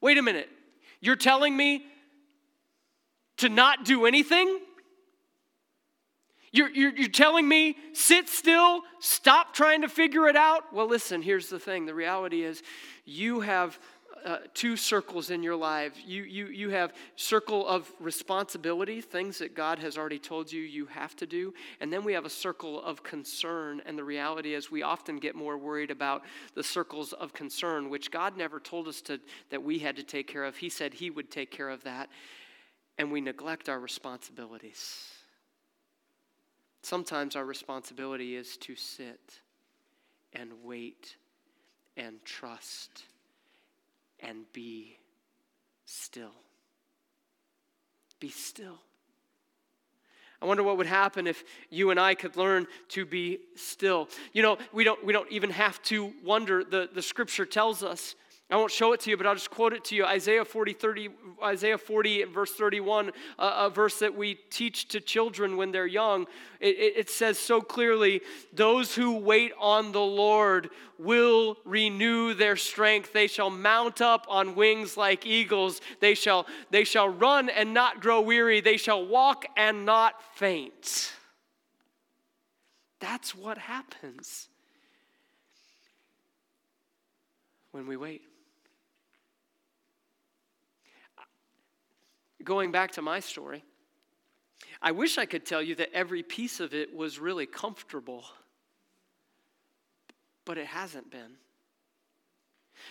Wait 0.00 0.18
a 0.18 0.22
minute. 0.22 0.48
You're 1.00 1.16
telling 1.16 1.56
me 1.56 1.84
to 3.38 3.48
not 3.48 3.84
do 3.84 4.06
anything? 4.06 4.60
You're, 6.52 6.70
you're, 6.70 6.96
you're, 6.96 7.08
telling 7.08 7.48
me 7.48 7.76
sit 7.94 8.28
still, 8.28 8.82
stop 9.00 9.54
trying 9.54 9.82
to 9.82 9.88
figure 9.88 10.28
it 10.28 10.36
out? 10.36 10.72
Well, 10.72 10.86
listen, 10.86 11.20
here's 11.20 11.48
the 11.48 11.58
thing 11.58 11.84
the 11.84 11.94
reality 11.94 12.44
is 12.44 12.62
you 13.04 13.40
have 13.40 13.78
uh, 14.24 14.38
two 14.54 14.76
circles 14.76 15.30
in 15.30 15.42
your 15.42 15.56
life. 15.56 15.92
You, 16.04 16.22
you, 16.22 16.46
you 16.46 16.70
have 16.70 16.94
circle 17.14 17.66
of 17.66 17.90
responsibility, 18.00 19.00
things 19.00 19.38
that 19.38 19.54
God 19.54 19.78
has 19.80 19.98
already 19.98 20.18
told 20.18 20.50
you 20.50 20.62
you 20.62 20.86
have 20.86 21.14
to 21.16 21.26
do. 21.26 21.52
And 21.80 21.92
then 21.92 22.04
we 22.04 22.14
have 22.14 22.24
a 22.24 22.30
circle 22.30 22.82
of 22.82 23.02
concern. 23.02 23.82
And 23.84 23.98
the 23.98 24.04
reality 24.04 24.54
is 24.54 24.70
we 24.70 24.82
often 24.82 25.18
get 25.18 25.34
more 25.34 25.58
worried 25.58 25.90
about 25.90 26.22
the 26.54 26.62
circles 26.62 27.12
of 27.12 27.34
concern, 27.34 27.90
which 27.90 28.10
God 28.10 28.36
never 28.36 28.58
told 28.58 28.88
us 28.88 29.02
to, 29.02 29.20
that 29.50 29.62
we 29.62 29.78
had 29.78 29.96
to 29.96 30.02
take 30.02 30.26
care 30.26 30.44
of. 30.44 30.56
He 30.56 30.70
said 30.70 30.94
He 30.94 31.10
would 31.10 31.30
take 31.30 31.50
care 31.50 31.68
of 31.68 31.84
that. 31.84 32.08
And 32.96 33.12
we 33.12 33.20
neglect 33.20 33.68
our 33.68 33.80
responsibilities. 33.80 35.08
Sometimes 36.82 37.34
our 37.36 37.44
responsibility 37.44 38.36
is 38.36 38.56
to 38.58 38.76
sit 38.76 39.40
and 40.32 40.50
wait 40.62 41.16
and 41.96 42.24
trust 42.24 43.04
and 44.24 44.44
be 44.52 44.98
still. 45.84 46.32
Be 48.20 48.30
still. 48.30 48.80
I 50.42 50.46
wonder 50.46 50.62
what 50.62 50.76
would 50.76 50.86
happen 50.86 51.26
if 51.26 51.42
you 51.70 51.90
and 51.90 51.98
I 51.98 52.14
could 52.14 52.36
learn 52.36 52.66
to 52.90 53.06
be 53.06 53.38
still. 53.56 54.08
You 54.32 54.42
know, 54.42 54.58
we 54.72 54.84
don't, 54.84 55.02
we 55.04 55.12
don't 55.12 55.30
even 55.30 55.50
have 55.50 55.82
to 55.84 56.12
wonder. 56.22 56.62
The, 56.64 56.88
the 56.92 57.02
scripture 57.02 57.46
tells 57.46 57.82
us 57.82 58.14
I 58.50 58.56
won't 58.56 58.70
show 58.70 58.92
it 58.92 59.00
to 59.00 59.10
you, 59.10 59.16
but 59.16 59.26
I'll 59.26 59.34
just 59.34 59.50
quote 59.50 59.72
it 59.72 59.84
to 59.86 59.96
you. 59.96 60.04
Isaiah 60.04 60.44
40, 60.44 60.74
30, 60.74 61.08
Isaiah 61.42 61.78
40 61.78 62.24
verse 62.24 62.52
31, 62.52 63.10
a 63.38 63.70
verse 63.70 63.98
that 64.00 64.14
we 64.14 64.34
teach 64.34 64.88
to 64.88 65.00
children 65.00 65.56
when 65.56 65.72
they're 65.72 65.86
young. 65.86 66.26
It, 66.60 66.76
it, 66.76 66.96
it 66.96 67.10
says 67.10 67.38
so 67.38 67.62
clearly, 67.62 68.20
those 68.52 68.94
who 68.94 69.16
wait 69.16 69.52
on 69.58 69.92
the 69.92 70.00
Lord 70.00 70.68
will 70.98 71.56
renew 71.64 72.34
their 72.34 72.56
strength. 72.56 73.14
They 73.14 73.28
shall 73.28 73.48
mount 73.48 74.02
up 74.02 74.26
on 74.28 74.54
wings 74.54 74.98
like 74.98 75.24
eagles. 75.24 75.80
They 76.00 76.14
shall, 76.14 76.46
they 76.70 76.84
shall 76.84 77.08
run 77.08 77.48
and 77.48 77.72
not 77.72 78.02
grow 78.02 78.20
weary. 78.20 78.60
They 78.60 78.76
shall 78.76 79.06
walk 79.06 79.46
and 79.56 79.86
not 79.86 80.22
faint. 80.34 81.12
That's 83.00 83.34
what 83.34 83.56
happens 83.56 84.48
when 87.72 87.86
we 87.86 87.96
wait. 87.96 88.22
Going 92.44 92.70
back 92.70 92.92
to 92.92 93.02
my 93.02 93.20
story, 93.20 93.64
I 94.80 94.92
wish 94.92 95.18
I 95.18 95.26
could 95.26 95.46
tell 95.46 95.62
you 95.62 95.74
that 95.76 95.92
every 95.92 96.22
piece 96.22 96.60
of 96.60 96.74
it 96.74 96.94
was 96.94 97.18
really 97.18 97.46
comfortable, 97.46 98.24
but 100.44 100.58
it 100.58 100.66
hasn't 100.66 101.10
been. 101.10 101.36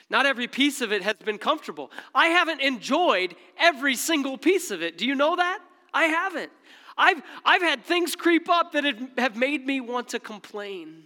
Not 0.10 0.26
every 0.26 0.48
piece 0.48 0.82
of 0.82 0.92
it 0.92 1.04
has 1.04 1.16
been 1.24 1.38
comfortable. 1.38 1.92
I 2.16 2.28
haven't 2.28 2.62
enjoyed 2.62 3.36
every 3.58 3.96
single 3.96 4.38
piece 4.38 4.72
of 4.72 4.82
it. 4.82 4.98
Do 4.98 5.06
you 5.06 5.16
know 5.16 5.36
that? 5.36 5.60
I 5.94 6.06
haven't. 6.06 6.52
I've, 6.98 7.22
I've 7.46 7.62
had 7.62 7.84
things 7.84 8.16
creep 8.16 8.50
up 8.50 8.72
that 8.74 8.84
have 9.18 9.36
made 9.36 9.66
me 9.66 9.82
want 9.82 10.10
to 10.10 10.20
complain. 10.20 11.04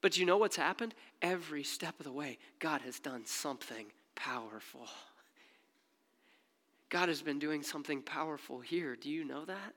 But 0.00 0.18
you 0.18 0.26
know 0.26 0.36
what's 0.36 0.56
happened? 0.56 0.94
Every 1.20 1.62
step 1.62 1.98
of 2.00 2.04
the 2.04 2.12
way, 2.12 2.38
God 2.58 2.80
has 2.82 2.98
done 2.98 3.24
something 3.24 3.86
powerful. 4.14 4.88
God 6.92 7.08
has 7.08 7.22
been 7.22 7.38
doing 7.38 7.62
something 7.62 8.02
powerful 8.02 8.60
here. 8.60 8.96
Do 8.96 9.08
you 9.08 9.24
know 9.24 9.46
that? 9.46 9.72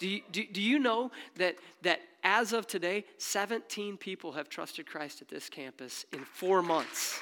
Do 0.00 0.08
you, 0.08 0.22
do, 0.32 0.42
do 0.50 0.60
you 0.60 0.80
know 0.80 1.12
that, 1.36 1.54
that 1.82 2.00
as 2.24 2.52
of 2.52 2.66
today, 2.66 3.04
17 3.18 3.96
people 3.96 4.32
have 4.32 4.48
trusted 4.48 4.84
Christ 4.84 5.22
at 5.22 5.28
this 5.28 5.48
campus 5.48 6.04
in 6.12 6.24
four 6.24 6.60
months? 6.60 7.20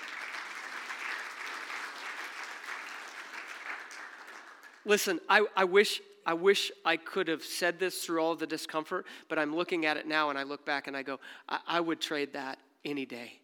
Listen, 4.87 5.21
I, 5.29 5.45
I, 5.55 5.64
wish, 5.64 6.01
I 6.25 6.33
wish 6.33 6.73
I 6.87 6.97
could 6.97 7.29
have 7.29 7.45
said 7.45 7.79
this 7.79 8.03
through 8.03 8.23
all 8.23 8.35
the 8.35 8.47
discomfort, 8.47 9.05
but 9.29 9.38
I'm 9.38 9.55
looking 9.55 9.85
at 9.85 9.99
it 9.99 10.07
now 10.07 10.31
and 10.31 10.38
I 10.38 10.45
look 10.45 10.64
back 10.64 10.87
and 10.87 10.97
I 10.97 11.03
go, 11.03 11.21
I, 11.51 11.59
I 11.69 11.81
would 11.81 12.01
trade 12.01 12.33
that 12.33 12.59
any 12.83 13.05
day 13.05 13.41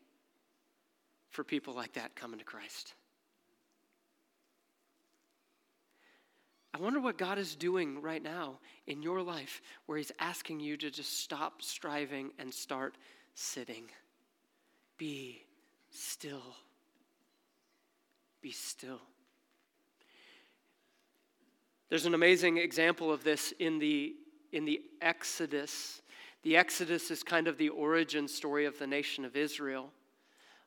for 1.28 1.44
people 1.44 1.74
like 1.74 1.92
that 1.92 2.16
coming 2.16 2.38
to 2.38 2.44
Christ. 2.46 2.94
I 6.74 6.78
wonder 6.78 6.98
what 6.98 7.16
God 7.16 7.38
is 7.38 7.54
doing 7.54 8.02
right 8.02 8.22
now 8.22 8.58
in 8.88 9.00
your 9.00 9.22
life 9.22 9.62
where 9.86 9.96
He's 9.96 10.10
asking 10.18 10.58
you 10.58 10.76
to 10.78 10.90
just 10.90 11.20
stop 11.20 11.62
striving 11.62 12.32
and 12.36 12.52
start 12.52 12.96
sitting. 13.36 13.84
Be 14.98 15.42
still. 15.90 16.56
Be 18.42 18.50
still. 18.50 19.00
There's 21.90 22.06
an 22.06 22.14
amazing 22.14 22.56
example 22.56 23.12
of 23.12 23.22
this 23.22 23.52
in 23.60 23.78
the, 23.78 24.16
in 24.50 24.64
the 24.64 24.80
Exodus. 25.00 26.02
The 26.42 26.56
Exodus 26.56 27.08
is 27.12 27.22
kind 27.22 27.46
of 27.46 27.56
the 27.56 27.68
origin 27.68 28.26
story 28.26 28.64
of 28.66 28.80
the 28.80 28.86
nation 28.88 29.24
of 29.24 29.36
Israel. 29.36 29.92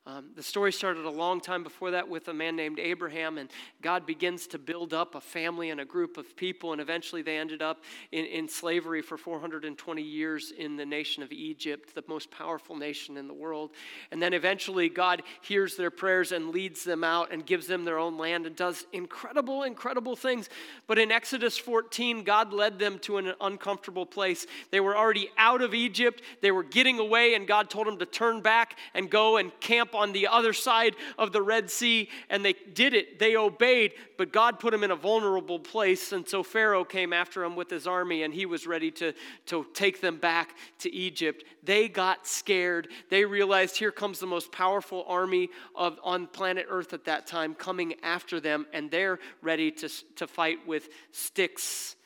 Um, 0.06 0.30
the 0.36 0.42
story 0.42 0.72
started 0.72 1.04
a 1.04 1.10
long 1.10 1.38
time 1.38 1.62
before 1.62 1.90
that 1.90 2.08
with 2.08 2.28
a 2.28 2.32
man 2.32 2.56
named 2.56 2.78
Abraham, 2.78 3.36
and 3.36 3.50
God 3.82 4.06
begins 4.06 4.46
to 4.46 4.58
build 4.58 4.94
up 4.94 5.14
a 5.14 5.20
family 5.20 5.68
and 5.68 5.80
a 5.80 5.84
group 5.84 6.16
of 6.16 6.34
people, 6.34 6.72
and 6.72 6.80
eventually 6.80 7.20
they 7.20 7.36
ended 7.36 7.60
up 7.60 7.84
in, 8.10 8.24
in 8.24 8.48
slavery 8.48 9.02
for 9.02 9.18
420 9.18 10.00
years 10.00 10.50
in 10.50 10.76
the 10.76 10.86
nation 10.86 11.22
of 11.22 11.30
Egypt, 11.30 11.94
the 11.94 12.02
most 12.08 12.30
powerful 12.30 12.74
nation 12.74 13.18
in 13.18 13.28
the 13.28 13.34
world. 13.34 13.72
And 14.10 14.22
then 14.22 14.32
eventually 14.32 14.88
God 14.88 15.22
hears 15.42 15.76
their 15.76 15.90
prayers 15.90 16.32
and 16.32 16.52
leads 16.52 16.84
them 16.84 17.04
out 17.04 17.30
and 17.30 17.44
gives 17.44 17.66
them 17.66 17.84
their 17.84 17.98
own 17.98 18.16
land 18.16 18.46
and 18.46 18.56
does 18.56 18.86
incredible, 18.94 19.64
incredible 19.64 20.16
things. 20.16 20.48
But 20.86 20.98
in 20.98 21.12
Exodus 21.12 21.58
14, 21.58 22.24
God 22.24 22.54
led 22.54 22.78
them 22.78 22.98
to 23.00 23.18
an 23.18 23.34
uncomfortable 23.42 24.06
place. 24.06 24.46
They 24.70 24.80
were 24.80 24.96
already 24.96 25.28
out 25.36 25.60
of 25.60 25.74
Egypt, 25.74 26.22
they 26.40 26.50
were 26.50 26.64
getting 26.64 26.98
away, 26.98 27.34
and 27.34 27.46
God 27.46 27.68
told 27.68 27.86
them 27.86 27.98
to 27.98 28.06
turn 28.06 28.40
back 28.40 28.78
and 28.94 29.10
go 29.10 29.36
and 29.36 29.52
camp 29.60 29.94
on 29.98 30.12
the 30.12 30.28
other 30.28 30.52
side 30.52 30.94
of 31.18 31.32
the 31.32 31.42
Red 31.42 31.70
Sea, 31.70 32.08
and 32.30 32.44
they 32.44 32.54
did 32.72 32.94
it. 32.94 33.18
They 33.18 33.36
obeyed, 33.36 33.92
but 34.16 34.32
God 34.32 34.60
put 34.60 34.70
them 34.70 34.84
in 34.84 34.90
a 34.90 34.96
vulnerable 34.96 35.58
place. 35.58 36.12
And 36.12 36.28
so 36.28 36.42
Pharaoh 36.42 36.84
came 36.84 37.12
after 37.12 37.42
them 37.42 37.56
with 37.56 37.68
his 37.68 37.86
army, 37.86 38.22
and 38.22 38.32
he 38.32 38.46
was 38.46 38.66
ready 38.66 38.90
to, 38.92 39.12
to 39.46 39.66
take 39.74 40.00
them 40.00 40.18
back 40.18 40.56
to 40.80 40.92
Egypt. 40.92 41.44
They 41.62 41.88
got 41.88 42.26
scared. 42.26 42.88
They 43.10 43.24
realized 43.24 43.76
here 43.76 43.92
comes 43.92 44.18
the 44.18 44.26
most 44.26 44.52
powerful 44.52 45.04
army 45.08 45.50
of, 45.74 45.98
on 46.02 46.26
planet 46.26 46.66
Earth 46.68 46.92
at 46.92 47.04
that 47.06 47.26
time 47.26 47.54
coming 47.54 47.94
after 48.02 48.40
them, 48.40 48.66
and 48.72 48.90
they're 48.90 49.18
ready 49.42 49.70
to, 49.72 49.88
to 50.16 50.26
fight 50.26 50.66
with 50.66 50.88
sticks 51.12 51.96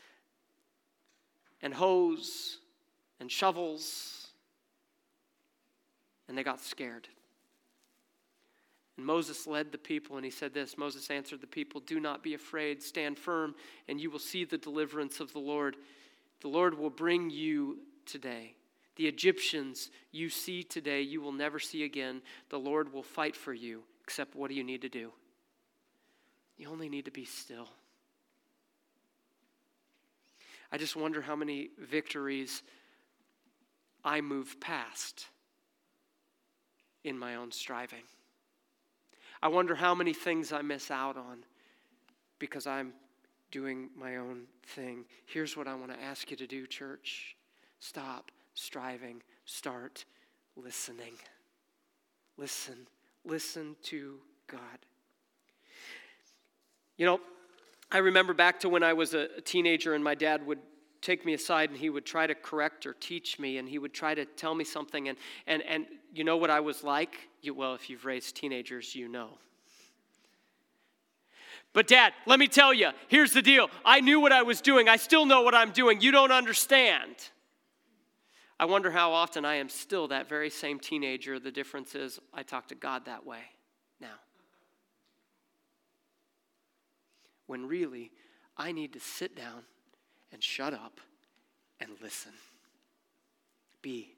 and 1.63 1.73
hoes 1.73 2.59
and 3.21 3.31
shovels. 3.31 4.29
And 6.29 6.37
they 6.37 6.43
got 6.43 6.61
scared. 6.61 7.09
And 8.97 9.07
Moses 9.07 9.47
led 9.47 9.73
the 9.73 9.79
people, 9.79 10.17
and 10.17 10.25
he 10.25 10.31
said 10.31 10.53
this 10.53 10.77
Moses 10.77 11.11
answered 11.11 11.41
the 11.41 11.47
people, 11.47 11.81
Do 11.81 12.01
not 12.01 12.23
be 12.23 12.35
afraid, 12.35 12.83
stand 12.83 13.19
firm, 13.19 13.55
and 13.89 14.01
you 14.01 14.11
will 14.11 14.19
see 14.19 14.45
the 14.45 14.59
deliverance 14.59 15.21
of 15.21 15.33
the 15.33 15.39
Lord. 15.39 15.77
The 16.41 16.49
Lord 16.49 16.77
will 16.77 16.91
bring 16.91 17.31
you 17.31 17.79
today. 18.05 18.55
The 18.97 19.07
Egyptians 19.07 19.91
you 20.11 20.29
see 20.29 20.63
today, 20.63 21.01
you 21.01 21.23
will 21.23 21.33
never 21.33 21.59
see 21.59 21.85
again. 21.85 22.21
The 22.51 22.59
Lord 22.59 22.93
will 22.93 23.03
fight 23.03 23.35
for 23.35 23.55
you, 23.55 23.83
except 24.03 24.35
what 24.35 24.49
do 24.49 24.55
you 24.55 24.65
need 24.65 24.83
to 24.83 24.89
do? 24.89 25.13
You 26.59 26.69
only 26.69 26.89
need 26.89 27.07
to 27.07 27.11
be 27.11 27.25
still. 27.25 27.69
I 30.71 30.79
just 30.79 30.97
wonder 30.97 31.23
how 31.23 31.37
many 31.37 31.71
victories 31.79 32.63
I 34.05 34.21
move 34.21 34.61
past 34.61 35.27
in 37.05 37.19
my 37.19 37.37
own 37.37 37.53
striving. 37.53 38.05
I 39.43 39.49
wonder 39.49 39.75
how 39.75 39.95
many 39.95 40.13
things 40.13 40.53
I 40.53 40.63
miss 40.63 40.91
out 40.91 41.17
on 41.17 41.45
because 42.39 42.67
I'm 42.67 42.93
doing 43.51 43.91
my 43.97 44.17
own 44.17 44.45
thing. 44.67 45.05
Here's 45.27 45.57
what 45.57 45.67
I 45.67 45.75
want 45.75 45.93
to 45.93 46.01
ask 46.01 46.31
you 46.31 46.37
to 46.37 46.47
do, 46.47 46.67
church 46.67 47.37
stop 47.81 48.31
striving, 48.55 49.21
start 49.45 50.05
listening. 50.57 51.15
Listen, 52.37 52.87
listen 53.25 53.75
to 53.83 54.19
God. 54.47 54.61
You 56.97 57.07
know, 57.07 57.21
I 57.91 57.99
remember 57.99 58.35
back 58.35 58.61
to 58.61 58.69
when 58.69 58.83
I 58.83 58.93
was 58.93 59.15
a 59.15 59.41
teenager 59.41 59.95
and 59.95 60.05
my 60.05 60.15
dad 60.15 60.47
would 60.47 60.61
take 61.03 61.27
me 61.27 61.35
aside 61.35 61.69
and 61.69 61.79
he 61.79 61.91
would 61.91 62.07
try 62.07 62.27
to 62.27 62.35
correct 62.35 62.87
or 62.87 62.95
teach 62.95 63.39
me 63.39 63.59
and 63.59 63.69
he 63.69 63.79
would 63.79 63.93
try 63.93 64.15
to 64.15 64.25
tell 64.25 64.55
me 64.55 64.65
something 64.65 65.09
and 65.09 65.19
and 65.47 65.63
and 65.63 65.87
you 66.15 66.25
know 66.25 66.37
what 66.37 66.51
I 66.51 66.61
was 66.61 66.85
like? 66.85 67.29
You, 67.41 67.55
well, 67.55 67.75
if 67.75 67.91
you've 67.91 68.05
raised 68.05 68.37
teenagers, 68.37 68.95
you 68.95 69.09
know. 69.09 69.39
But, 71.73 71.87
Dad, 71.87 72.13
let 72.27 72.39
me 72.39 72.49
tell 72.49 72.75
you 72.75 72.91
here's 73.09 73.33
the 73.33 73.43
deal. 73.43 73.71
I 73.85 74.01
knew 74.01 74.21
what 74.21 74.33
I 74.33 74.43
was 74.43 74.61
doing. 74.61 74.89
I 74.89 74.97
still 74.97 75.25
know 75.27 75.43
what 75.43 75.55
I'm 75.55 75.71
doing. 75.71 76.01
You 76.01 76.13
don't 76.13 76.33
understand. 76.33 77.17
I 78.61 78.67
wonder 78.67 78.91
how 78.91 79.13
often 79.13 79.45
I 79.45 79.57
am 79.57 79.69
still 79.69 80.09
that 80.09 80.29
very 80.29 80.51
same 80.51 80.79
teenager. 80.79 81.41
The 81.41 81.51
difference 81.51 81.95
is 81.95 82.21
I 82.33 82.43
talk 82.43 82.69
to 82.69 82.75
God 82.75 83.07
that 83.07 83.27
way 83.27 83.41
now. 84.01 84.21
When 87.47 87.67
really, 87.67 88.13
I 88.57 88.71
need 88.73 88.93
to 88.93 89.01
sit 89.01 89.35
down 89.35 89.65
and 90.33 90.43
shut 90.43 90.73
up 90.73 91.01
and 91.81 91.91
listen. 92.01 92.33
Be 93.83 94.15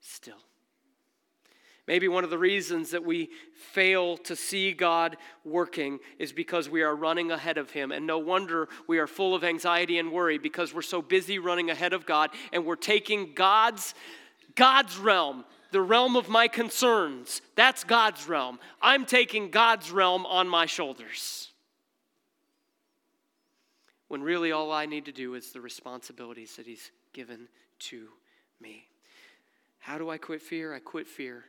still. 0.00 0.38
Maybe 1.88 2.06
one 2.06 2.22
of 2.22 2.30
the 2.30 2.38
reasons 2.38 2.92
that 2.92 3.04
we 3.04 3.30
fail 3.72 4.16
to 4.18 4.36
see 4.36 4.72
God 4.72 5.16
working 5.44 5.98
is 6.18 6.32
because 6.32 6.68
we 6.68 6.82
are 6.82 6.94
running 6.94 7.32
ahead 7.32 7.58
of 7.58 7.70
Him. 7.70 7.90
And 7.90 8.06
no 8.06 8.18
wonder 8.18 8.68
we 8.86 8.98
are 8.98 9.08
full 9.08 9.34
of 9.34 9.42
anxiety 9.42 9.98
and 9.98 10.12
worry 10.12 10.38
because 10.38 10.72
we're 10.72 10.82
so 10.82 11.02
busy 11.02 11.40
running 11.40 11.70
ahead 11.70 11.92
of 11.92 12.06
God 12.06 12.30
and 12.52 12.64
we're 12.64 12.76
taking 12.76 13.34
God's, 13.34 13.94
God's 14.54 14.96
realm, 14.96 15.44
the 15.72 15.80
realm 15.80 16.14
of 16.14 16.28
my 16.28 16.46
concerns. 16.46 17.42
That's 17.56 17.82
God's 17.82 18.28
realm. 18.28 18.60
I'm 18.80 19.04
taking 19.04 19.50
God's 19.50 19.90
realm 19.90 20.24
on 20.26 20.48
my 20.48 20.66
shoulders. 20.66 21.51
When 24.12 24.22
really 24.22 24.52
all 24.52 24.70
I 24.72 24.84
need 24.84 25.06
to 25.06 25.10
do 25.12 25.32
is 25.36 25.52
the 25.52 25.62
responsibilities 25.62 26.56
that 26.56 26.66
He's 26.66 26.90
given 27.14 27.48
to 27.78 28.08
me. 28.60 28.84
How 29.78 29.96
do 29.96 30.10
I 30.10 30.18
quit 30.18 30.42
fear? 30.42 30.74
I 30.74 30.80
quit 30.80 31.08
fear 31.08 31.46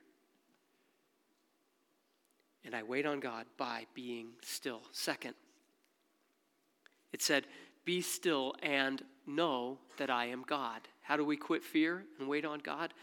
and 2.64 2.74
I 2.74 2.82
wait 2.82 3.06
on 3.06 3.20
God 3.20 3.48
by 3.58 3.86
being 3.94 4.30
still. 4.42 4.80
Second, 4.94 5.34
it 7.12 7.22
said, 7.22 7.48
Be 7.84 8.00
still 8.00 8.56
and 8.64 9.04
know 9.28 9.78
that 9.98 10.10
I 10.10 10.28
am 10.28 10.46
God. 10.48 10.80
How 11.02 11.18
do 11.18 11.26
we 11.26 11.36
quit 11.36 11.64
fear 11.64 12.06
and 12.18 12.30
wait 12.30 12.46
on 12.46 12.60
God? 12.60 12.94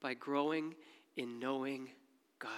By 0.00 0.14
growing 0.14 0.74
in 1.16 1.38
knowing 1.38 1.90
God. 2.40 2.50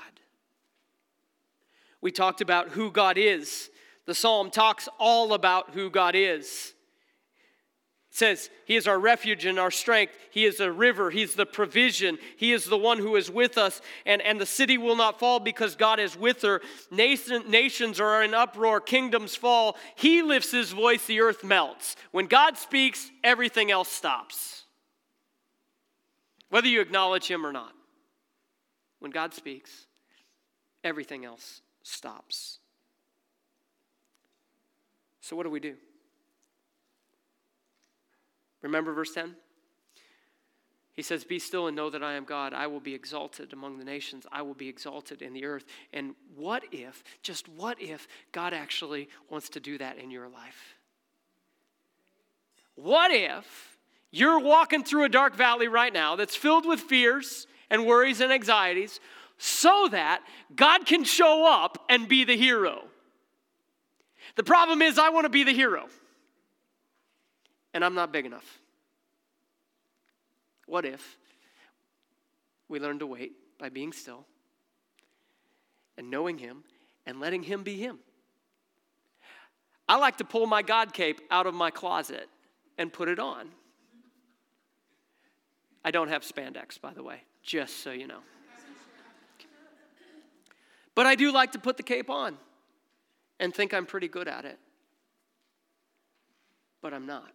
We 2.00 2.10
talked 2.10 2.40
about 2.40 2.70
who 2.70 2.90
God 2.90 3.18
is. 3.18 3.68
The 4.06 4.14
psalm 4.14 4.50
talks 4.50 4.88
all 4.98 5.32
about 5.32 5.70
who 5.70 5.90
God 5.90 6.14
is. 6.14 6.74
It 8.10 8.16
says, 8.18 8.50
He 8.66 8.76
is 8.76 8.86
our 8.86 8.98
refuge 8.98 9.46
and 9.46 9.58
our 9.58 9.70
strength. 9.70 10.12
He 10.30 10.44
is 10.44 10.60
a 10.60 10.70
river. 10.70 11.10
He's 11.10 11.34
the 11.34 11.46
provision. 11.46 12.18
He 12.36 12.52
is 12.52 12.66
the 12.66 12.76
one 12.76 12.98
who 12.98 13.16
is 13.16 13.30
with 13.30 13.56
us. 13.56 13.80
And, 14.04 14.20
and 14.20 14.40
the 14.40 14.44
city 14.44 14.76
will 14.76 14.96
not 14.96 15.18
fall 15.18 15.40
because 15.40 15.76
God 15.76 15.98
is 15.98 16.16
with 16.16 16.42
her. 16.42 16.60
Nation, 16.90 17.44
nations 17.48 18.00
are 18.00 18.22
in 18.22 18.34
uproar. 18.34 18.80
Kingdoms 18.80 19.34
fall. 19.34 19.76
He 19.94 20.20
lifts 20.20 20.50
his 20.50 20.72
voice, 20.72 21.06
the 21.06 21.20
earth 21.20 21.42
melts. 21.42 21.96
When 22.10 22.26
God 22.26 22.58
speaks, 22.58 23.10
everything 23.24 23.70
else 23.70 23.88
stops. 23.88 24.64
Whether 26.50 26.68
you 26.68 26.82
acknowledge 26.82 27.28
him 27.28 27.46
or 27.46 27.52
not. 27.52 27.72
When 28.98 29.10
God 29.10 29.32
speaks, 29.32 29.86
everything 30.84 31.24
else 31.24 31.62
stops. 31.82 32.58
So, 35.22 35.36
what 35.36 35.44
do 35.44 35.50
we 35.50 35.60
do? 35.60 35.76
Remember 38.60 38.92
verse 38.92 39.14
10? 39.14 39.36
He 40.94 41.02
says, 41.02 41.24
Be 41.24 41.38
still 41.38 41.68
and 41.68 41.76
know 41.76 41.90
that 41.90 42.02
I 42.02 42.14
am 42.14 42.24
God. 42.24 42.52
I 42.52 42.66
will 42.66 42.80
be 42.80 42.92
exalted 42.92 43.52
among 43.52 43.78
the 43.78 43.84
nations. 43.84 44.26
I 44.30 44.42
will 44.42 44.54
be 44.54 44.68
exalted 44.68 45.22
in 45.22 45.32
the 45.32 45.44
earth. 45.44 45.64
And 45.92 46.14
what 46.36 46.64
if, 46.72 47.04
just 47.22 47.48
what 47.48 47.80
if, 47.80 48.08
God 48.32 48.52
actually 48.52 49.08
wants 49.30 49.48
to 49.50 49.60
do 49.60 49.78
that 49.78 49.96
in 49.96 50.10
your 50.10 50.28
life? 50.28 50.74
What 52.74 53.12
if 53.12 53.78
you're 54.10 54.40
walking 54.40 54.82
through 54.82 55.04
a 55.04 55.08
dark 55.08 55.36
valley 55.36 55.68
right 55.68 55.92
now 55.92 56.16
that's 56.16 56.36
filled 56.36 56.66
with 56.66 56.80
fears 56.80 57.46
and 57.70 57.86
worries 57.86 58.20
and 58.20 58.32
anxieties 58.32 58.98
so 59.38 59.88
that 59.92 60.22
God 60.54 60.84
can 60.84 61.04
show 61.04 61.46
up 61.48 61.84
and 61.88 62.08
be 62.08 62.24
the 62.24 62.36
hero? 62.36 62.88
The 64.36 64.42
problem 64.42 64.82
is, 64.82 64.98
I 64.98 65.10
want 65.10 65.24
to 65.24 65.30
be 65.30 65.44
the 65.44 65.52
hero 65.52 65.88
and 67.74 67.84
I'm 67.84 67.94
not 67.94 68.12
big 68.12 68.26
enough. 68.26 68.60
What 70.66 70.84
if 70.84 71.18
we 72.68 72.78
learn 72.78 72.98
to 73.00 73.06
wait 73.06 73.32
by 73.58 73.68
being 73.68 73.92
still 73.92 74.26
and 75.96 76.10
knowing 76.10 76.38
Him 76.38 76.64
and 77.06 77.20
letting 77.20 77.42
Him 77.42 77.62
be 77.62 77.76
Him? 77.76 77.98
I 79.88 79.96
like 79.96 80.18
to 80.18 80.24
pull 80.24 80.46
my 80.46 80.62
God 80.62 80.92
cape 80.92 81.20
out 81.30 81.46
of 81.46 81.54
my 81.54 81.70
closet 81.70 82.28
and 82.78 82.92
put 82.92 83.08
it 83.08 83.18
on. 83.18 83.48
I 85.84 85.90
don't 85.90 86.08
have 86.08 86.22
spandex, 86.22 86.80
by 86.80 86.92
the 86.92 87.02
way, 87.02 87.22
just 87.42 87.82
so 87.82 87.90
you 87.90 88.06
know. 88.06 88.20
But 90.94 91.06
I 91.06 91.14
do 91.14 91.32
like 91.32 91.52
to 91.52 91.58
put 91.58 91.76
the 91.76 91.82
cape 91.82 92.08
on 92.08 92.36
and 93.42 93.52
think 93.52 93.74
I'm 93.74 93.86
pretty 93.86 94.06
good 94.06 94.28
at 94.28 94.44
it. 94.44 94.56
But 96.80 96.94
I'm 96.94 97.06
not. 97.06 97.32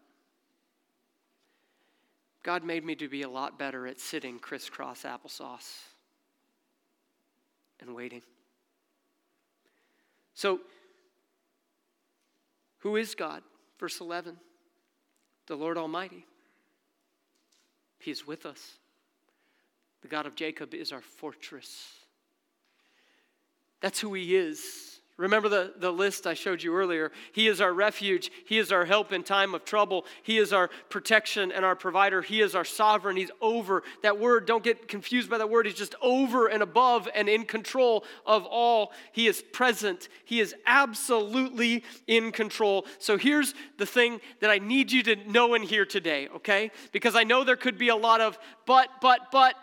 God 2.44 2.64
made 2.64 2.86
me 2.86 2.96
to 2.96 3.10
be 3.10 3.24
a 3.24 3.30
lot 3.30 3.60
better 3.60 3.86
at 3.86 4.00
sitting 4.00 4.40
crisscross 4.40 5.04
applesauce 5.04 5.82
and 7.82 7.94
waiting. 7.94 8.22
So, 10.34 10.62
who 12.80 12.96
is 12.96 13.14
God? 13.14 13.44
Verse 13.78 14.00
11 14.00 14.38
the 15.48 15.56
Lord 15.56 15.78
Almighty. 15.78 16.26
He 18.00 18.12
is 18.12 18.28
with 18.28 18.46
us. 18.46 18.78
The 20.02 20.10
God 20.10 20.26
of 20.26 20.36
Jacob 20.36 20.74
is 20.74 20.92
our 20.92 21.02
fortress. 21.02 21.86
That's 23.80 24.00
who 24.00 24.14
He 24.14 24.36
is. 24.36 24.97
Remember 25.18 25.50
the, 25.50 25.74
the 25.78 25.92
list 25.92 26.28
I 26.28 26.36
showed 26.36 26.62
you 26.62 26.76
earlier? 26.76 27.12
He 27.32 27.48
is 27.48 27.60
our 27.60 27.74
refuge. 27.74 28.32
He 28.46 28.60
is 28.60 28.72
our 28.72 28.86
help 28.86 29.12
in 29.12 29.24
time 29.24 29.56
of 29.56 29.66
trouble. 29.66 30.06
He 30.22 30.38
is 30.38 30.54
our 30.54 30.70
protection 30.90 31.52
and 31.52 31.66
our 31.66 31.76
provider. 31.76 32.22
He 32.22 32.40
is 32.40 32.54
our 32.54 32.64
sovereign. 32.64 33.18
He's 33.18 33.32
over. 33.42 33.82
That 34.04 34.20
word, 34.20 34.46
don't 34.46 34.64
get 34.64 34.88
confused 34.88 35.28
by 35.28 35.40
that 35.40 35.50
word. 35.50 35.66
He's 35.66 35.74
just 35.74 35.96
over 36.04 36.46
and 36.46 36.62
above 36.62 37.10
and 37.16 37.28
in 37.28 37.46
control 37.46 38.06
of 38.28 38.46
all. 38.46 38.92
He 39.12 39.26
is 39.26 39.42
present. 39.52 40.08
He 40.24 40.40
is 40.40 40.54
absolutely 40.68 41.84
in 42.06 42.32
control. 42.32 42.86
So 43.00 43.18
here's 43.18 43.56
the 43.80 43.88
thing 43.88 44.22
that 44.40 44.52
I 44.52 44.60
need 44.60 44.92
you 44.92 45.02
to 45.02 45.16
know 45.16 45.56
in 45.56 45.64
here 45.64 45.86
today, 45.86 46.28
okay? 46.36 46.70
Because 46.92 47.16
I 47.16 47.24
know 47.24 47.44
there 47.44 47.56
could 47.56 47.80
be 47.80 47.90
a 47.90 47.96
lot 47.96 48.22
of 48.22 48.38
but, 48.68 48.90
but, 49.02 49.32
but, 49.32 49.56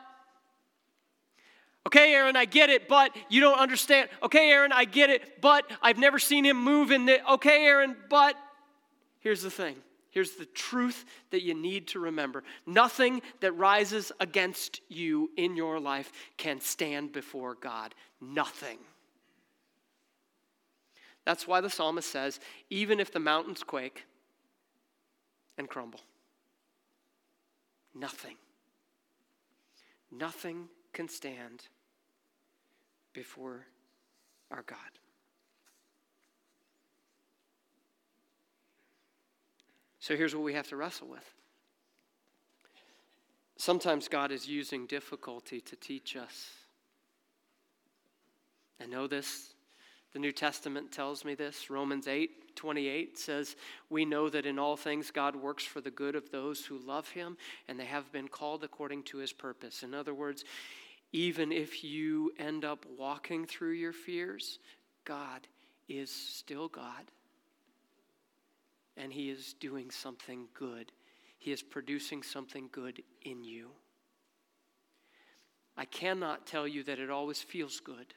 Okay, 1.87 2.15
Aaron, 2.15 2.35
I 2.35 2.47
get 2.47 2.71
it, 2.71 2.89
but 2.89 3.15
you 3.29 3.41
don't 3.41 3.59
understand. 3.59 4.09
Okay, 4.23 4.51
Aaron, 4.51 4.73
I 4.73 4.85
get 4.87 5.11
it, 5.11 5.41
but 5.43 5.71
I've 5.83 5.99
never 5.99 6.19
seen 6.19 6.45
him 6.45 6.63
move 6.63 6.91
in 6.91 7.05
the. 7.05 7.33
Okay, 7.35 7.67
Aaron, 7.67 7.95
but 8.09 8.37
here's 9.21 9.43
the 9.43 9.51
thing. 9.51 9.77
Here's 10.11 10.37
the 10.37 10.47
truth 10.47 11.05
that 11.31 11.43
you 11.43 11.55
need 11.55 11.89
to 11.89 11.99
remember. 11.99 12.45
Nothing 12.67 13.21
that 13.41 13.53
rises 13.53 14.13
against 14.21 14.81
you 14.89 15.31
in 15.37 15.57
your 15.57 15.81
life 15.81 16.13
can 16.37 16.61
stand 16.61 17.13
before 17.13 17.57
God. 17.57 17.95
Nothing. 18.21 18.79
That's 21.25 21.49
why 21.49 21.61
the 21.61 21.71
psalmist 21.71 22.11
says, 22.11 22.39
even 22.71 23.01
if 23.01 23.13
the 23.13 23.19
mountains 23.19 23.63
quake 23.63 24.05
and 25.59 25.69
crumble, 25.69 26.01
nothing, 27.95 28.37
nothing 30.13 30.69
can 30.93 31.09
stand 31.09 31.67
before 33.15 33.67
our 34.51 34.63
God. 34.67 34.79
So 40.01 40.15
here's 40.17 40.35
what 40.35 40.45
we 40.45 40.53
have 40.53 40.69
to 40.69 40.77
wrestle 40.77 41.09
with. 41.09 41.25
Sometimes 43.57 44.09
God 44.09 44.31
is 44.31 44.47
using 44.47 44.87
difficulty 44.87 45.63
to 45.63 45.77
teach 45.77 46.15
us. 46.15 46.51
I 48.83 48.85
know 48.85 49.07
this. 49.07 49.55
The 50.13 50.19
New 50.19 50.33
Testament 50.33 50.93
tells 50.93 51.25
me 51.25 51.35
this. 51.35 51.71
Romans 51.71 52.07
8 52.07 52.55
28 52.55 53.19
says, 53.19 53.57
We 53.91 54.05
know 54.05 54.29
that 54.29 54.47
in 54.47 54.59
all 54.59 54.77
things 54.77 55.11
God 55.11 55.35
works 55.35 55.65
for 55.65 55.81
the 55.81 55.91
good 55.91 56.15
of 56.15 56.31
those 56.31 56.65
who 56.65 56.79
love 56.79 57.09
him 57.09 57.37
and 57.67 57.81
they 57.81 57.85
have 57.85 58.13
been 58.13 58.29
called 58.29 58.63
according 58.63 59.05
to 59.05 59.17
his 59.17 59.33
purpose. 59.33 59.83
In 59.83 59.95
other 59.95 60.15
words, 60.15 60.45
even 61.15 61.53
if 61.53 61.85
you 61.85 62.33
end 62.41 62.65
up 62.65 62.85
walking 62.99 63.47
through 63.47 63.71
your 63.71 63.93
fears, 63.93 64.59
God 65.05 65.47
is 65.89 66.11
still 66.11 66.67
God. 66.67 67.05
And 68.97 69.13
He 69.13 69.31
is 69.31 69.55
doing 69.61 69.93
something 69.93 70.49
good. 70.55 70.91
He 71.39 71.53
is 71.53 71.63
producing 71.63 72.25
something 72.25 72.69
good 72.73 73.01
in 73.23 73.45
you. 73.45 73.71
I 75.77 75.85
cannot 75.85 76.49
tell 76.49 76.67
you 76.67 76.83
that 76.83 76.99
it 76.99 77.11
always 77.11 77.41
feels 77.41 77.79
good, 77.79 78.13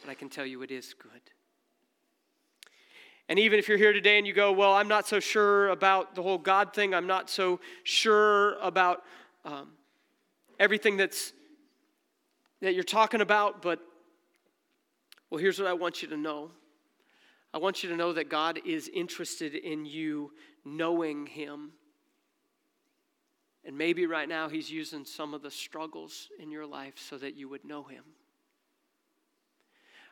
but 0.00 0.10
I 0.10 0.14
can 0.14 0.30
tell 0.30 0.46
you 0.46 0.62
it 0.62 0.70
is 0.70 0.94
good. 0.94 1.20
And 3.28 3.38
even 3.38 3.58
if 3.58 3.68
you're 3.68 3.76
here 3.76 3.92
today 3.92 4.16
and 4.16 4.26
you 4.26 4.32
go, 4.32 4.52
Well, 4.52 4.72
I'm 4.72 4.88
not 4.88 5.06
so 5.06 5.20
sure 5.20 5.68
about 5.68 6.14
the 6.14 6.22
whole 6.22 6.38
God 6.38 6.72
thing, 6.72 6.94
I'm 6.94 7.06
not 7.06 7.28
so 7.28 7.60
sure 7.82 8.54
about 8.60 9.02
um, 9.44 9.72
everything 10.58 10.96
that's 10.96 11.34
that 12.66 12.74
you're 12.74 12.82
talking 12.82 13.20
about, 13.20 13.62
but 13.62 13.78
well, 15.30 15.40
here's 15.40 15.60
what 15.60 15.68
I 15.68 15.72
want 15.72 16.02
you 16.02 16.08
to 16.08 16.16
know. 16.16 16.50
I 17.54 17.58
want 17.58 17.84
you 17.84 17.88
to 17.90 17.96
know 17.96 18.12
that 18.12 18.28
God 18.28 18.58
is 18.66 18.90
interested 18.92 19.54
in 19.54 19.86
you 19.86 20.32
knowing 20.64 21.26
Him. 21.26 21.70
And 23.64 23.78
maybe 23.78 24.06
right 24.06 24.28
now 24.28 24.48
He's 24.48 24.68
using 24.68 25.04
some 25.04 25.32
of 25.32 25.42
the 25.42 25.50
struggles 25.50 26.28
in 26.40 26.50
your 26.50 26.66
life 26.66 26.94
so 26.96 27.16
that 27.18 27.36
you 27.36 27.48
would 27.48 27.64
know 27.64 27.84
Him. 27.84 28.02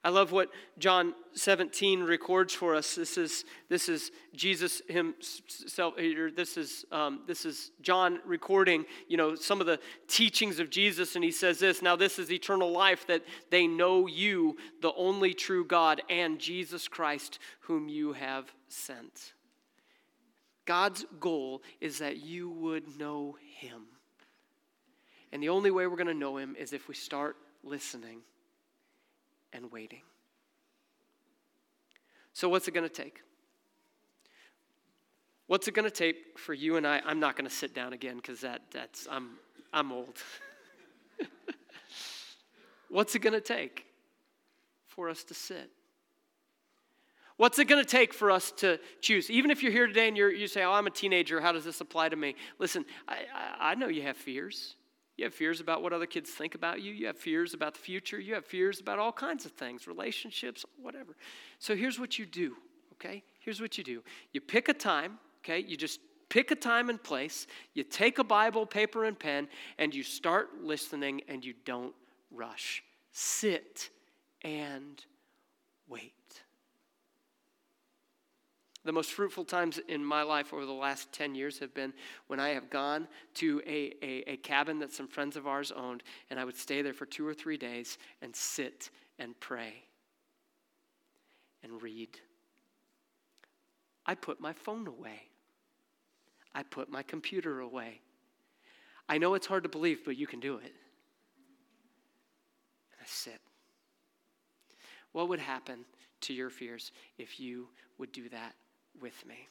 I 0.04 0.10
love 0.10 0.32
what 0.32 0.50
John 0.78 1.14
17 1.32 2.02
records 2.02 2.52
for 2.52 2.74
us. 2.74 2.94
This 2.94 3.16
is, 3.16 3.46
this 3.70 3.88
is 3.88 4.10
Jesus 4.36 4.82
himself. 4.86 5.94
This 5.96 6.58
is, 6.58 6.84
um, 6.92 7.22
this 7.26 7.46
is 7.46 7.70
John 7.80 8.20
recording, 8.26 8.84
you 9.08 9.16
know, 9.16 9.34
some 9.34 9.62
of 9.62 9.66
the 9.66 9.80
teachings 10.06 10.60
of 10.60 10.68
Jesus. 10.68 11.14
And 11.14 11.24
he 11.24 11.30
says 11.30 11.58
this, 11.58 11.80
now 11.80 11.96
this 11.96 12.18
is 12.18 12.30
eternal 12.30 12.70
life, 12.70 13.06
that 13.06 13.22
they 13.50 13.66
know 13.66 14.06
you, 14.06 14.58
the 14.82 14.92
only 14.92 15.32
true 15.32 15.64
God, 15.64 16.02
and 16.10 16.38
Jesus 16.38 16.86
Christ, 16.86 17.38
whom 17.60 17.88
you 17.88 18.12
have 18.12 18.52
sent. 18.68 19.32
God's 20.66 21.06
goal 21.18 21.62
is 21.80 21.98
that 22.00 22.18
you 22.18 22.50
would 22.50 22.98
know 22.98 23.38
him. 23.56 23.84
And 25.32 25.42
the 25.42 25.48
only 25.48 25.70
way 25.70 25.86
we're 25.86 25.96
going 25.96 26.08
to 26.08 26.14
know 26.14 26.36
him 26.36 26.56
is 26.58 26.74
if 26.74 26.88
we 26.88 26.94
start 26.94 27.36
listening 27.62 28.20
and 29.54 29.72
waiting. 29.72 30.02
So, 32.34 32.48
what's 32.48 32.68
it 32.68 32.74
going 32.74 32.88
to 32.88 32.94
take? 32.94 33.20
What's 35.46 35.68
it 35.68 35.74
going 35.74 35.84
to 35.84 35.90
take 35.90 36.38
for 36.38 36.52
you 36.52 36.76
and 36.76 36.86
I? 36.86 37.00
I'm 37.04 37.20
not 37.20 37.36
going 37.36 37.48
to 37.48 37.54
sit 37.54 37.74
down 37.74 37.92
again 37.92 38.16
because 38.16 38.40
that, 38.40 38.62
that's, 38.72 39.06
I'm, 39.10 39.32
I'm 39.72 39.92
old. 39.92 40.18
What's 42.88 43.14
it 43.14 43.20
going 43.20 43.34
to 43.34 43.40
take 43.40 43.86
for 44.86 45.08
us 45.08 45.24
to 45.24 45.34
sit? 45.34 45.70
What's 47.36 47.58
it 47.58 47.64
going 47.64 47.82
to 47.82 47.88
take 47.88 48.14
for 48.14 48.30
us 48.30 48.52
to 48.58 48.78
choose? 49.00 49.28
Even 49.28 49.50
if 49.50 49.62
you're 49.62 49.72
here 49.72 49.88
today 49.88 50.06
and 50.06 50.16
you 50.16 50.28
you 50.28 50.46
say, 50.46 50.62
Oh, 50.62 50.72
I'm 50.72 50.86
a 50.86 50.90
teenager, 50.90 51.40
how 51.40 51.50
does 51.50 51.64
this 51.64 51.80
apply 51.80 52.10
to 52.10 52.16
me? 52.16 52.36
Listen, 52.60 52.84
I, 53.08 53.24
I, 53.34 53.70
I 53.70 53.74
know 53.74 53.88
you 53.88 54.02
have 54.02 54.16
fears. 54.16 54.76
You 55.16 55.24
have 55.24 55.34
fears 55.34 55.60
about 55.60 55.82
what 55.82 55.92
other 55.92 56.06
kids 56.06 56.30
think 56.30 56.54
about 56.54 56.80
you. 56.80 56.92
You 56.92 57.06
have 57.06 57.16
fears 57.16 57.54
about 57.54 57.74
the 57.74 57.80
future. 57.80 58.18
You 58.18 58.34
have 58.34 58.44
fears 58.44 58.80
about 58.80 58.98
all 58.98 59.12
kinds 59.12 59.44
of 59.44 59.52
things, 59.52 59.86
relationships, 59.86 60.64
whatever. 60.80 61.16
So 61.58 61.76
here's 61.76 62.00
what 62.00 62.18
you 62.18 62.26
do, 62.26 62.56
okay? 62.94 63.22
Here's 63.38 63.60
what 63.60 63.78
you 63.78 63.84
do 63.84 64.02
you 64.32 64.40
pick 64.40 64.68
a 64.68 64.74
time, 64.74 65.18
okay? 65.44 65.60
You 65.60 65.76
just 65.76 66.00
pick 66.28 66.50
a 66.50 66.56
time 66.56 66.90
and 66.90 67.02
place. 67.02 67.46
You 67.74 67.84
take 67.84 68.18
a 68.18 68.24
Bible, 68.24 68.66
paper, 68.66 69.04
and 69.04 69.16
pen, 69.16 69.48
and 69.78 69.94
you 69.94 70.02
start 70.02 70.62
listening 70.62 71.22
and 71.28 71.44
you 71.44 71.54
don't 71.64 71.94
rush. 72.32 72.82
Sit 73.12 73.90
and 74.42 75.04
wait. 75.88 76.43
The 78.84 78.92
most 78.92 79.12
fruitful 79.12 79.46
times 79.46 79.80
in 79.88 80.04
my 80.04 80.22
life 80.22 80.52
over 80.52 80.66
the 80.66 80.72
last 80.72 81.10
10 81.12 81.34
years 81.34 81.58
have 81.60 81.72
been 81.72 81.94
when 82.26 82.38
I 82.38 82.50
have 82.50 82.68
gone 82.68 83.08
to 83.34 83.62
a, 83.66 83.94
a, 84.02 84.32
a, 84.32 84.36
cabin 84.36 84.78
that 84.80 84.92
some 84.92 85.08
friends 85.08 85.36
of 85.36 85.46
ours 85.46 85.72
owned, 85.72 86.02
and 86.28 86.38
I 86.38 86.44
would 86.44 86.56
stay 86.56 86.82
there 86.82 86.92
for 86.92 87.06
two 87.06 87.26
or 87.26 87.32
three 87.32 87.56
days 87.56 87.96
and 88.20 88.36
sit 88.36 88.90
and 89.18 89.38
pray 89.40 89.72
and 91.62 91.82
read. 91.82 92.18
I 94.04 94.14
put 94.14 94.38
my 94.38 94.52
phone 94.52 94.86
away, 94.86 95.28
I 96.54 96.62
put 96.62 96.90
my 96.90 97.02
computer 97.02 97.60
away. 97.60 98.00
I 99.08 99.18
know 99.18 99.34
it's 99.34 99.46
hard 99.46 99.64
to 99.64 99.68
believe, 99.68 100.04
but 100.04 100.16
you 100.16 100.26
can 100.26 100.40
do 100.40 100.56
it. 100.56 100.72
And 102.92 103.00
I 103.00 103.04
sit. 103.06 103.40
What 105.12 105.28
would 105.28 105.40
happen 105.40 105.84
to 106.22 106.32
your 106.32 106.48
fears 106.48 106.90
if 107.18 107.38
you 107.38 107.68
would 107.98 108.10
do 108.12 108.30
that 108.30 108.54
with 109.00 109.24
me. 109.26 109.48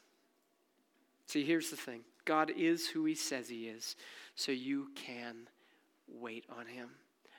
See, 1.25 1.43
here's 1.43 1.69
the 1.69 1.75
thing 1.75 2.01
God 2.25 2.51
is 2.55 2.87
who 2.87 3.05
He 3.05 3.15
says 3.15 3.49
He 3.49 3.67
is, 3.67 3.95
so 4.35 4.51
you 4.51 4.89
can 4.95 5.47
wait 6.07 6.45
on 6.57 6.65
Him. 6.65 6.89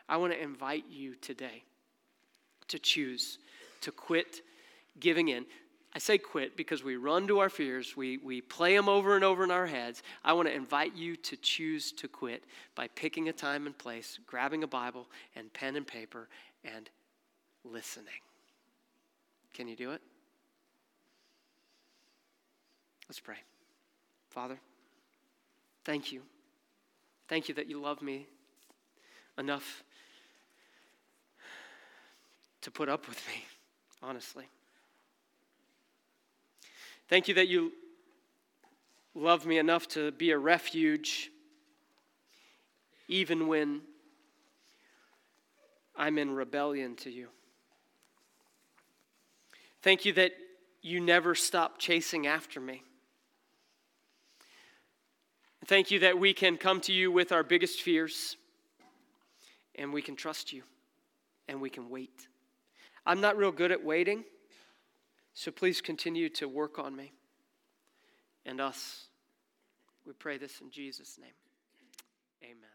I 0.09 0.17
want 0.17 0.33
to 0.33 0.43
invite 0.43 0.85
you 0.91 1.15
today 1.17 1.65
to 2.69 2.79
choose 2.79 3.39
to 3.83 3.93
quit 3.93 4.41
giving 5.01 5.29
in. 5.29 5.45
I 5.95 6.01
say 6.01 6.19
quit 6.19 6.57
because 6.57 6.83
we 6.83 6.97
run 6.97 7.29
to 7.29 7.39
our 7.39 7.49
fears, 7.49 7.97
we, 7.97 8.19
we 8.19 8.41
play 8.41 8.75
them 8.75 8.89
over 8.89 9.15
and 9.15 9.23
over 9.23 9.45
in 9.45 9.53
our 9.53 9.67
heads. 9.67 10.03
I 10.25 10.33
want 10.33 10.49
to 10.49 10.55
invite 10.55 10.97
you 10.97 11.15
to 11.17 11.37
choose 11.37 11.93
to 11.93 12.09
quit 12.09 12.43
by 12.75 12.89
picking 12.89 13.29
a 13.29 13.33
time 13.33 13.67
and 13.67 13.79
place, 13.79 14.19
grabbing 14.27 14.65
a 14.65 14.67
Bible 14.67 15.07
and 15.37 15.53
pen 15.53 15.77
and 15.77 15.87
paper, 15.87 16.29
and 16.65 16.91
listening. 17.65 18.09
Can 19.53 19.69
you 19.69 19.77
do 19.77 19.93
it? 19.93 20.03
Let's 23.09 23.21
pray. 23.21 23.37
Father, 24.31 24.59
thank 25.85 26.11
you. 26.11 26.23
Thank 27.29 27.49
you 27.49 27.55
that 27.55 27.69
you 27.69 27.81
love 27.81 28.03
me 28.03 28.27
enough 29.39 29.83
to 32.63 32.71
put 32.71 32.89
up 32.89 33.07
with 33.09 33.21
me, 33.29 33.45
honestly. 34.03 34.47
Thank 37.09 37.29
you 37.29 37.35
that 37.35 37.49
you 37.49 37.73
love 39.15 39.47
me 39.47 39.59
enough 39.59 39.87
to 39.89 40.11
be 40.13 40.31
a 40.31 40.39
refuge 40.39 41.31
even 43.07 43.47
when 43.47 43.83
I'm 45.97 46.19
in 46.19 46.35
rebellion 46.35 46.97
to 46.97 47.11
you. 47.11 47.29
Thank 49.83 50.05
you 50.05 50.15
that 50.15 50.33
you 50.81 51.01
never 51.01 51.35
stop 51.35 51.79
chasing 51.79 52.27
after 52.27 52.61
me. 52.61 52.83
Thank 55.67 55.91
you 55.91 56.01
that 56.01 56.19
we 56.19 56.35
can 56.35 56.59
come 56.59 56.81
to 56.83 56.93
you 56.93 57.11
with 57.11 57.33
our 57.33 57.43
biggest 57.43 57.81
fears 57.81 58.37
and 59.77 59.95
we 59.95 60.03
can 60.03 60.15
trust 60.15 60.53
you 60.53 60.63
and 61.49 61.59
we 61.59 61.71
can 61.71 61.89
wait. 61.89 62.29
I'm 63.07 63.21
not 63.23 63.39
real 63.39 63.53
good 63.53 63.73
at 63.73 63.83
waiting, 63.83 64.25
so 65.33 65.51
please 65.51 65.81
continue 65.81 66.29
to 66.31 66.49
work 66.49 66.79
on 66.79 66.95
me 66.95 67.13
and 68.45 68.61
us. 68.61 69.07
We 70.07 70.13
pray 70.13 70.37
this 70.37 70.61
in 70.61 70.71
Jesus' 70.71 71.19
name. 71.19 71.33
Amen. 72.43 72.74